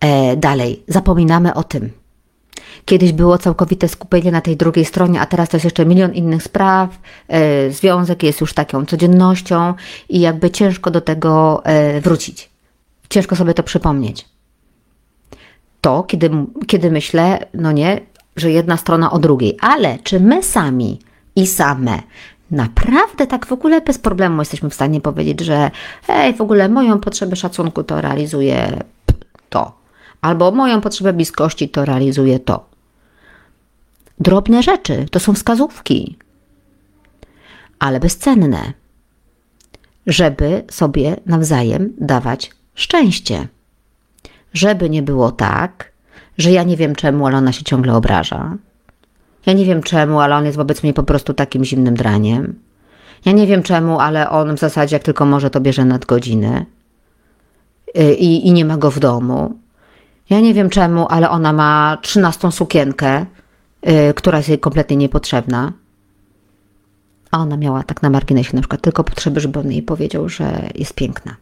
E, 0.00 0.36
dalej, 0.36 0.82
zapominamy 0.88 1.54
o 1.54 1.64
tym. 1.64 1.90
Kiedyś 2.84 3.12
było 3.12 3.38
całkowite 3.38 3.88
skupienie 3.88 4.32
na 4.32 4.40
tej 4.40 4.56
drugiej 4.56 4.84
stronie, 4.84 5.20
a 5.20 5.26
teraz 5.26 5.48
to 5.48 5.56
jest 5.56 5.64
jeszcze 5.64 5.86
milion 5.86 6.14
innych 6.14 6.42
spraw. 6.42 6.98
E, 7.28 7.70
związek 7.70 8.22
jest 8.22 8.40
już 8.40 8.52
taką 8.52 8.86
codziennością 8.86 9.74
i 10.08 10.20
jakby 10.20 10.50
ciężko 10.50 10.90
do 10.90 11.00
tego 11.00 11.62
e, 11.64 12.00
wrócić. 12.00 12.50
Ciężko 13.10 13.36
sobie 13.36 13.54
to 13.54 13.62
przypomnieć. 13.62 14.28
To, 15.80 16.02
kiedy, 16.02 16.30
kiedy 16.66 16.90
myślę, 16.90 17.46
no 17.54 17.72
nie, 17.72 18.00
że 18.36 18.50
jedna 18.50 18.76
strona 18.76 19.10
o 19.10 19.18
drugiej, 19.18 19.56
ale 19.60 19.98
czy 20.02 20.20
my 20.20 20.42
sami 20.42 20.98
i 21.36 21.46
same 21.46 22.02
naprawdę 22.50 23.26
tak 23.26 23.46
w 23.46 23.52
ogóle 23.52 23.80
bez 23.80 23.98
problemu 23.98 24.42
jesteśmy 24.42 24.70
w 24.70 24.74
stanie 24.74 25.00
powiedzieć, 25.00 25.40
że 25.40 25.70
hej, 26.06 26.34
w 26.34 26.40
ogóle 26.40 26.68
moją 26.68 27.00
potrzebę 27.00 27.36
szacunku 27.36 27.84
to 27.84 28.00
realizuje 28.00 28.84
albo 30.24 30.52
moją 30.52 30.80
potrzebę 30.80 31.12
bliskości 31.12 31.68
to 31.68 31.84
realizuje 31.84 32.38
to. 32.38 32.64
Drobne 34.20 34.62
rzeczy 34.62 35.06
to 35.10 35.20
są 35.20 35.34
wskazówki, 35.34 36.16
ale 37.78 38.00
bezcenne, 38.00 38.72
żeby 40.06 40.64
sobie 40.70 41.16
nawzajem 41.26 41.92
dawać 41.98 42.50
szczęście. 42.74 43.48
Żeby 44.52 44.90
nie 44.90 45.02
było 45.02 45.32
tak, 45.32 45.92
że 46.38 46.50
ja 46.50 46.62
nie 46.62 46.76
wiem 46.76 46.94
czemu, 46.94 47.26
ale 47.26 47.36
ona 47.36 47.52
się 47.52 47.64
ciągle 47.64 47.94
obraża. 47.94 48.56
Ja 49.46 49.52
nie 49.52 49.64
wiem 49.64 49.82
czemu, 49.82 50.20
ale 50.20 50.36
on 50.36 50.44
jest 50.44 50.56
wobec 50.56 50.82
mnie 50.82 50.94
po 50.94 51.02
prostu 51.02 51.34
takim 51.34 51.64
zimnym 51.64 51.94
draniem. 51.94 52.60
Ja 53.24 53.32
nie 53.32 53.46
wiem 53.46 53.62
czemu, 53.62 54.00
ale 54.00 54.30
on 54.30 54.56
w 54.56 54.60
zasadzie 54.60 54.96
jak 54.96 55.02
tylko 55.02 55.26
może 55.26 55.50
to 55.50 55.60
bierze 55.60 55.84
nadgodziny 55.84 56.66
i, 58.18 58.48
i 58.48 58.52
nie 58.52 58.64
ma 58.64 58.76
go 58.76 58.90
w 58.90 58.98
domu. 58.98 59.63
Ja 60.30 60.40
nie 60.40 60.54
wiem 60.54 60.70
czemu, 60.70 61.06
ale 61.08 61.30
ona 61.30 61.52
ma 61.52 61.98
trzynastą 62.02 62.50
sukienkę, 62.50 63.26
yy, 63.82 64.14
która 64.14 64.38
jest 64.38 64.48
jej 64.48 64.58
kompletnie 64.58 64.96
niepotrzebna. 64.96 65.72
A 67.30 67.38
ona 67.38 67.56
miała 67.56 67.82
tak 67.82 68.02
na 68.02 68.10
marginesie 68.10 68.56
na 68.56 68.60
przykład 68.60 68.80
tylko 68.80 69.04
potrzeby, 69.04 69.40
żeby 69.40 69.58
on 69.58 69.72
jej 69.72 69.82
powiedział, 69.82 70.28
że 70.28 70.68
jest 70.74 70.94
piękna. 70.94 71.36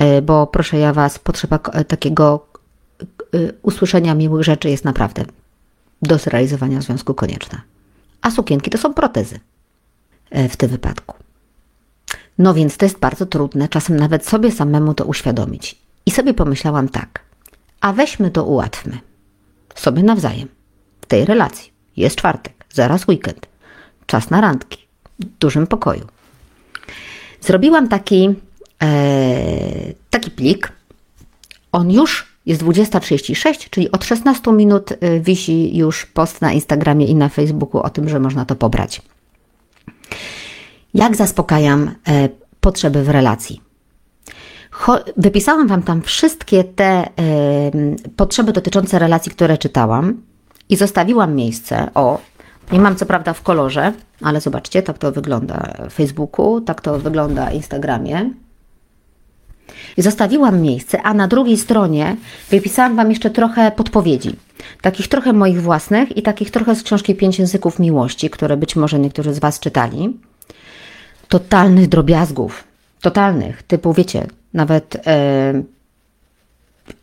Yy, 0.00 0.22
bo 0.22 0.46
proszę 0.46 0.78
ja 0.78 0.92
Was, 0.92 1.18
potrzeba 1.18 1.58
takiego 1.88 2.46
yy, 3.32 3.54
usłyszenia 3.62 4.14
miłych 4.14 4.44
rzeczy 4.44 4.70
jest 4.70 4.84
naprawdę 4.84 5.24
do 6.02 6.18
zrealizowania 6.18 6.80
związku 6.80 7.14
konieczna. 7.14 7.62
A 8.22 8.30
sukienki 8.30 8.70
to 8.70 8.78
są 8.78 8.94
protezy 8.94 9.40
yy, 10.30 10.48
w 10.48 10.56
tym 10.56 10.70
wypadku. 10.70 11.16
No 12.38 12.54
więc 12.54 12.76
to 12.76 12.84
jest 12.84 12.98
bardzo 12.98 13.26
trudne, 13.26 13.68
czasem 13.68 13.96
nawet 13.96 14.26
sobie 14.26 14.52
samemu 14.52 14.94
to 14.94 15.04
uświadomić. 15.04 15.85
I 16.06 16.10
sobie 16.10 16.34
pomyślałam 16.34 16.88
tak, 16.88 17.20
a 17.80 17.92
weźmy 17.92 18.30
to 18.30 18.44
ułatwmy. 18.44 18.98
Sobie 19.74 20.02
nawzajem. 20.02 20.48
W 21.00 21.06
tej 21.06 21.24
relacji. 21.24 21.72
Jest 21.96 22.16
czwartek, 22.16 22.64
zaraz 22.72 23.08
weekend. 23.08 23.46
Czas 24.06 24.30
na 24.30 24.40
randki. 24.40 24.86
W 25.18 25.24
dużym 25.24 25.66
pokoju. 25.66 26.06
Zrobiłam 27.40 27.88
taki, 27.88 28.34
e, 28.82 29.92
taki 30.10 30.30
plik. 30.30 30.72
On 31.72 31.90
już 31.90 32.26
jest 32.46 32.62
20.36, 32.62 33.70
czyli 33.70 33.90
od 33.90 34.04
16 34.04 34.52
minut 34.52 34.92
e, 34.92 35.20
wisi 35.20 35.76
już 35.76 36.06
post 36.06 36.40
na 36.40 36.52
Instagramie 36.52 37.06
i 37.06 37.14
na 37.14 37.28
Facebooku 37.28 37.80
o 37.80 37.90
tym, 37.90 38.08
że 38.08 38.20
można 38.20 38.44
to 38.44 38.56
pobrać. 38.56 39.02
Jak 40.94 41.16
zaspokajam 41.16 41.94
e, 42.08 42.28
potrzeby 42.60 43.04
w 43.04 43.08
relacji? 43.08 43.65
Wypisałam 45.16 45.68
Wam 45.68 45.82
tam 45.82 46.02
wszystkie 46.02 46.64
te 46.64 47.08
potrzeby 48.16 48.52
dotyczące 48.52 48.98
relacji, 48.98 49.32
które 49.32 49.58
czytałam 49.58 50.22
i 50.68 50.76
zostawiłam 50.76 51.34
miejsce. 51.34 51.90
O, 51.94 52.18
nie 52.72 52.80
mam 52.80 52.96
co 52.96 53.06
prawda 53.06 53.32
w 53.32 53.42
kolorze, 53.42 53.92
ale 54.22 54.40
zobaczcie, 54.40 54.82
tak 54.82 54.98
to 54.98 55.12
wygląda 55.12 55.74
w 55.90 55.92
Facebooku, 55.92 56.60
tak 56.60 56.80
to 56.80 56.98
wygląda 56.98 57.50
w 57.50 57.54
Instagramie. 57.54 58.30
I 59.96 60.02
zostawiłam 60.02 60.60
miejsce, 60.60 61.02
a 61.02 61.14
na 61.14 61.28
drugiej 61.28 61.56
stronie 61.56 62.16
wypisałam 62.50 62.96
Wam 62.96 63.10
jeszcze 63.10 63.30
trochę 63.30 63.72
podpowiedzi. 63.72 64.36
Takich 64.80 65.08
trochę 65.08 65.32
moich 65.32 65.62
własnych 65.62 66.16
i 66.16 66.22
takich 66.22 66.50
trochę 66.50 66.74
z 66.74 66.82
książki 66.82 67.14
Pięć 67.14 67.38
Języków 67.38 67.78
Miłości, 67.78 68.30
które 68.30 68.56
być 68.56 68.76
może 68.76 68.98
niektórzy 68.98 69.34
z 69.34 69.38
Was 69.38 69.60
czytali. 69.60 70.18
Totalnych 71.28 71.88
drobiazgów. 71.88 72.64
Totalnych. 73.00 73.62
Typu, 73.62 73.92
wiecie, 73.92 74.26
nawet 74.56 75.06
e, 75.06 75.62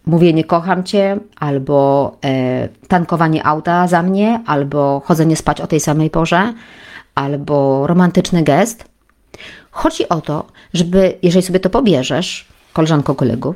mówienie 0.06 0.44
kocham 0.44 0.84
cię, 0.84 1.18
albo 1.40 2.12
e, 2.26 2.70
tankowanie 2.88 3.46
auta 3.46 3.88
za 3.88 4.04
mnie, 4.04 4.42
albo 4.46 5.02
chodzenie 5.06 5.36
spać 5.36 5.62
o 5.62 5.68
tej 5.68 5.80
samej 5.80 6.10
porze, 6.10 6.54
albo 7.16 7.88
romantyczny 7.88 8.44
gest. 8.44 8.86
Chodzi 9.72 10.10
o 10.10 10.22
to, 10.22 10.46
żeby, 10.74 11.18
jeżeli 11.22 11.46
sobie 11.46 11.60
to 11.60 11.70
pobierzesz, 11.70 12.48
koleżanko, 12.74 13.16
kolegu, 13.16 13.56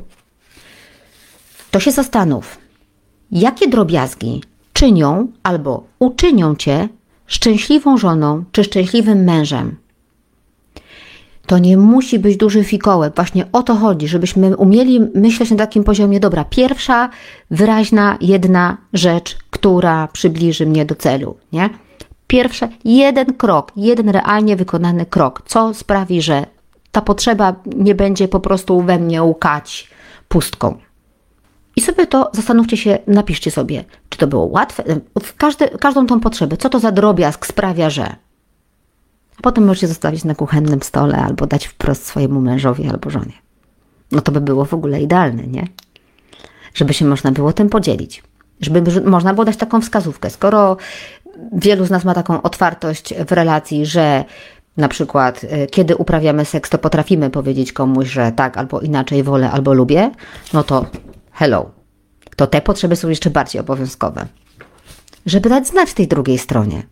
to 1.70 1.80
się 1.80 1.90
zastanów, 1.90 2.58
jakie 3.30 3.68
drobiazgi 3.68 4.42
czynią 4.72 5.28
albo 5.42 5.84
uczynią 5.98 6.56
cię 6.56 6.88
szczęśliwą 7.26 7.98
żoną 7.98 8.44
czy 8.52 8.64
szczęśliwym 8.64 9.24
mężem. 9.24 9.76
To 11.48 11.58
nie 11.58 11.76
musi 11.76 12.18
być 12.18 12.36
duży 12.36 12.64
fikołek. 12.64 13.14
Właśnie 13.16 13.44
o 13.52 13.62
to 13.62 13.74
chodzi, 13.74 14.08
żebyśmy 14.08 14.56
umieli 14.56 15.00
myśleć 15.14 15.50
na 15.50 15.56
takim 15.56 15.84
poziomie, 15.84 16.20
dobra, 16.20 16.44
pierwsza, 16.44 17.10
wyraźna, 17.50 18.18
jedna 18.20 18.76
rzecz, 18.92 19.36
która 19.50 20.08
przybliży 20.12 20.66
mnie 20.66 20.84
do 20.84 20.94
celu, 20.94 21.36
nie? 21.52 21.70
Pierwsze, 22.26 22.68
jeden 22.84 23.34
krok, 23.34 23.72
jeden 23.76 24.08
realnie 24.08 24.56
wykonany 24.56 25.06
krok, 25.06 25.42
co 25.46 25.74
sprawi, 25.74 26.22
że 26.22 26.46
ta 26.92 27.00
potrzeba 27.00 27.54
nie 27.76 27.94
będzie 27.94 28.28
po 28.28 28.40
prostu 28.40 28.82
we 28.82 28.98
mnie 28.98 29.22
łkać 29.22 29.88
pustką. 30.28 30.78
I 31.76 31.80
sobie 31.80 32.06
to 32.06 32.30
zastanówcie 32.32 32.76
się, 32.76 32.98
napiszcie 33.06 33.50
sobie, 33.50 33.84
czy 34.08 34.18
to 34.18 34.26
było 34.26 34.44
łatwe, 34.44 34.84
w 35.22 35.36
każde, 35.36 35.68
każdą 35.68 36.06
tą 36.06 36.20
potrzebę, 36.20 36.56
co 36.56 36.68
to 36.68 36.78
za 36.78 36.92
drobiazg 36.92 37.46
sprawia, 37.46 37.90
że 37.90 38.16
a 39.38 39.42
potem 39.42 39.64
możecie 39.64 39.88
zostawić 39.88 40.24
na 40.24 40.34
kuchennym 40.34 40.82
stole 40.82 41.16
albo 41.16 41.46
dać 41.46 41.66
wprost 41.66 42.06
swojemu 42.06 42.40
mężowi 42.40 42.88
albo 42.88 43.10
żonie. 43.10 43.32
No 44.12 44.20
to 44.20 44.32
by 44.32 44.40
było 44.40 44.64
w 44.64 44.74
ogóle 44.74 45.00
idealne, 45.00 45.46
nie? 45.46 45.66
Żeby 46.74 46.94
się 46.94 47.04
można 47.04 47.32
było 47.32 47.52
tym 47.52 47.68
podzielić. 47.68 48.22
Żeby 48.60 49.02
można 49.02 49.34
było 49.34 49.44
dać 49.44 49.56
taką 49.56 49.80
wskazówkę. 49.80 50.30
Skoro 50.30 50.76
wielu 51.52 51.84
z 51.84 51.90
nas 51.90 52.04
ma 52.04 52.14
taką 52.14 52.42
otwartość 52.42 53.14
w 53.14 53.32
relacji, 53.32 53.86
że 53.86 54.24
na 54.76 54.88
przykład 54.88 55.44
y, 55.44 55.66
kiedy 55.70 55.96
uprawiamy 55.96 56.44
seks, 56.44 56.70
to 56.70 56.78
potrafimy 56.78 57.30
powiedzieć 57.30 57.72
komuś, 57.72 58.08
że 58.08 58.32
tak 58.32 58.56
albo 58.56 58.80
inaczej 58.80 59.22
wolę 59.22 59.50
albo 59.50 59.74
lubię, 59.74 60.10
no 60.52 60.62
to 60.62 60.86
hello. 61.32 61.70
To 62.36 62.46
te 62.46 62.60
potrzeby 62.60 62.96
są 62.96 63.08
jeszcze 63.08 63.30
bardziej 63.30 63.60
obowiązkowe. 63.60 64.26
Żeby 65.26 65.48
dać 65.48 65.68
znać 65.68 65.94
tej 65.94 66.08
drugiej 66.08 66.38
stronie. 66.38 66.82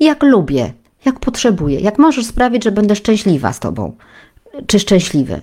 Jak 0.00 0.22
lubię, 0.22 0.72
jak 1.04 1.20
potrzebuję, 1.20 1.80
jak 1.80 1.98
możesz 1.98 2.26
sprawić, 2.26 2.64
że 2.64 2.72
będę 2.72 2.96
szczęśliwa 2.96 3.52
z 3.52 3.60
Tobą, 3.60 3.96
czy 4.66 4.78
szczęśliwy. 4.78 5.42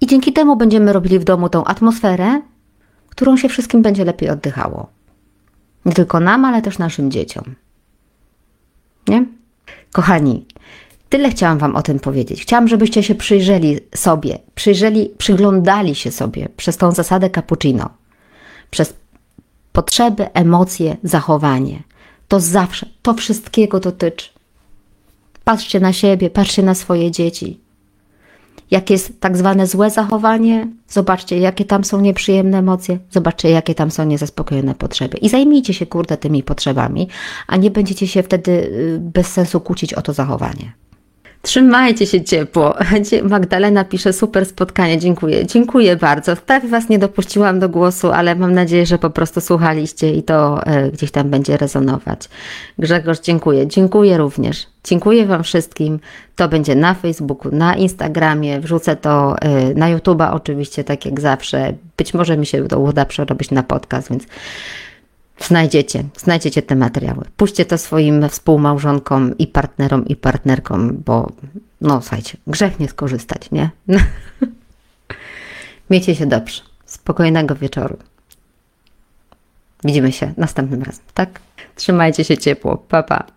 I 0.00 0.06
dzięki 0.06 0.32
temu 0.32 0.56
będziemy 0.56 0.92
robili 0.92 1.18
w 1.18 1.24
domu 1.24 1.48
tą 1.48 1.64
atmosferę, 1.64 2.42
którą 3.08 3.36
się 3.36 3.48
wszystkim 3.48 3.82
będzie 3.82 4.04
lepiej 4.04 4.30
oddychało. 4.30 4.86
Nie 5.84 5.92
tylko 5.92 6.20
nam, 6.20 6.44
ale 6.44 6.62
też 6.62 6.78
naszym 6.78 7.10
dzieciom. 7.10 7.54
Nie? 9.08 9.26
Kochani, 9.92 10.46
tyle 11.08 11.30
chciałam 11.30 11.58
Wam 11.58 11.76
o 11.76 11.82
tym 11.82 11.98
powiedzieć. 12.00 12.42
Chciałam, 12.42 12.68
żebyście 12.68 13.02
się 13.02 13.14
przyjrzeli 13.14 13.78
sobie, 13.94 14.38
przyjrzeli, 14.54 15.10
przyglądali 15.18 15.94
się 15.94 16.10
sobie 16.10 16.48
przez 16.56 16.76
tą 16.76 16.92
zasadę 16.92 17.30
cappuccino, 17.30 17.90
przez 18.70 18.94
potrzeby, 19.72 20.32
emocje, 20.32 20.96
zachowanie 21.02 21.82
to 22.28 22.40
zawsze, 22.40 22.86
to 23.02 23.14
wszystkiego 23.14 23.80
dotyczy. 23.80 24.28
Patrzcie 25.44 25.80
na 25.80 25.92
siebie, 25.92 26.30
patrzcie 26.30 26.62
na 26.62 26.74
swoje 26.74 27.10
dzieci. 27.10 27.60
Jak 28.70 28.90
jest 28.90 29.20
tak 29.20 29.36
zwane 29.36 29.66
złe 29.66 29.90
zachowanie, 29.90 30.68
zobaczcie, 30.88 31.38
jakie 31.38 31.64
tam 31.64 31.84
są 31.84 32.00
nieprzyjemne 32.00 32.58
emocje, 32.58 32.98
zobaczcie, 33.10 33.50
jakie 33.50 33.74
tam 33.74 33.90
są 33.90 34.04
niezaspokojone 34.04 34.74
potrzeby. 34.74 35.16
I 35.18 35.28
zajmijcie 35.28 35.74
się, 35.74 35.86
kurde, 35.86 36.16
tymi 36.16 36.42
potrzebami, 36.42 37.08
a 37.46 37.56
nie 37.56 37.70
będziecie 37.70 38.06
się 38.06 38.22
wtedy 38.22 38.50
y, 38.52 38.98
bez 39.00 39.26
sensu 39.26 39.60
kłócić 39.60 39.94
o 39.94 40.02
to 40.02 40.12
zachowanie. 40.12 40.72
Trzymajcie 41.42 42.06
się 42.06 42.24
ciepło. 42.24 42.74
Magdalena 43.22 43.84
pisze 43.84 44.12
super 44.12 44.46
spotkanie, 44.46 44.98
dziękuję. 44.98 45.46
Dziękuję 45.46 45.96
bardzo. 45.96 46.36
Prawie 46.36 46.68
Was 46.68 46.88
nie 46.88 46.98
dopuściłam 46.98 47.58
do 47.58 47.68
głosu, 47.68 48.12
ale 48.12 48.34
mam 48.34 48.54
nadzieję, 48.54 48.86
że 48.86 48.98
po 48.98 49.10
prostu 49.10 49.40
słuchaliście 49.40 50.10
i 50.10 50.22
to 50.22 50.66
e, 50.66 50.90
gdzieś 50.90 51.10
tam 51.10 51.30
będzie 51.30 51.56
rezonować. 51.56 52.28
Grzegorz, 52.78 53.20
dziękuję. 53.20 53.66
Dziękuję 53.66 54.16
również. 54.18 54.66
Dziękuję 54.84 55.26
Wam 55.26 55.44
wszystkim. 55.44 56.00
To 56.36 56.48
będzie 56.48 56.74
na 56.74 56.94
Facebooku, 56.94 57.54
na 57.54 57.76
Instagramie. 57.76 58.60
Wrzucę 58.60 58.96
to 58.96 59.36
e, 59.40 59.74
na 59.74 59.96
YouTube'a 59.96 60.34
oczywiście, 60.34 60.84
tak 60.84 61.06
jak 61.06 61.20
zawsze. 61.20 61.72
Być 61.96 62.14
może 62.14 62.36
mi 62.36 62.46
się 62.46 62.68
to 62.68 62.78
uda 62.78 63.04
przerobić 63.04 63.50
na 63.50 63.62
podcast, 63.62 64.10
więc 64.10 64.24
Znajdziecie, 65.40 66.04
znajdziecie 66.16 66.62
te 66.62 66.76
materiały. 66.76 67.24
Puśćcie 67.36 67.64
to 67.64 67.78
swoim 67.78 68.28
współmałżonkom 68.28 69.38
i 69.38 69.46
partnerom 69.46 70.08
i 70.08 70.16
partnerkom, 70.16 71.02
bo 71.04 71.32
no 71.80 72.00
słuchajcie, 72.00 72.38
grzech 72.46 72.80
nie 72.80 72.88
skorzystać, 72.88 73.50
nie? 73.50 73.70
Miejcie 75.90 76.14
się 76.14 76.26
dobrze. 76.26 76.62
Spokojnego 76.86 77.54
wieczoru. 77.54 77.96
Widzimy 79.84 80.12
się 80.12 80.34
następnym 80.36 80.82
razem, 80.82 81.04
tak? 81.14 81.40
Trzymajcie 81.74 82.24
się 82.24 82.38
ciepło. 82.38 82.76
Pa, 82.76 83.02
pa. 83.02 83.35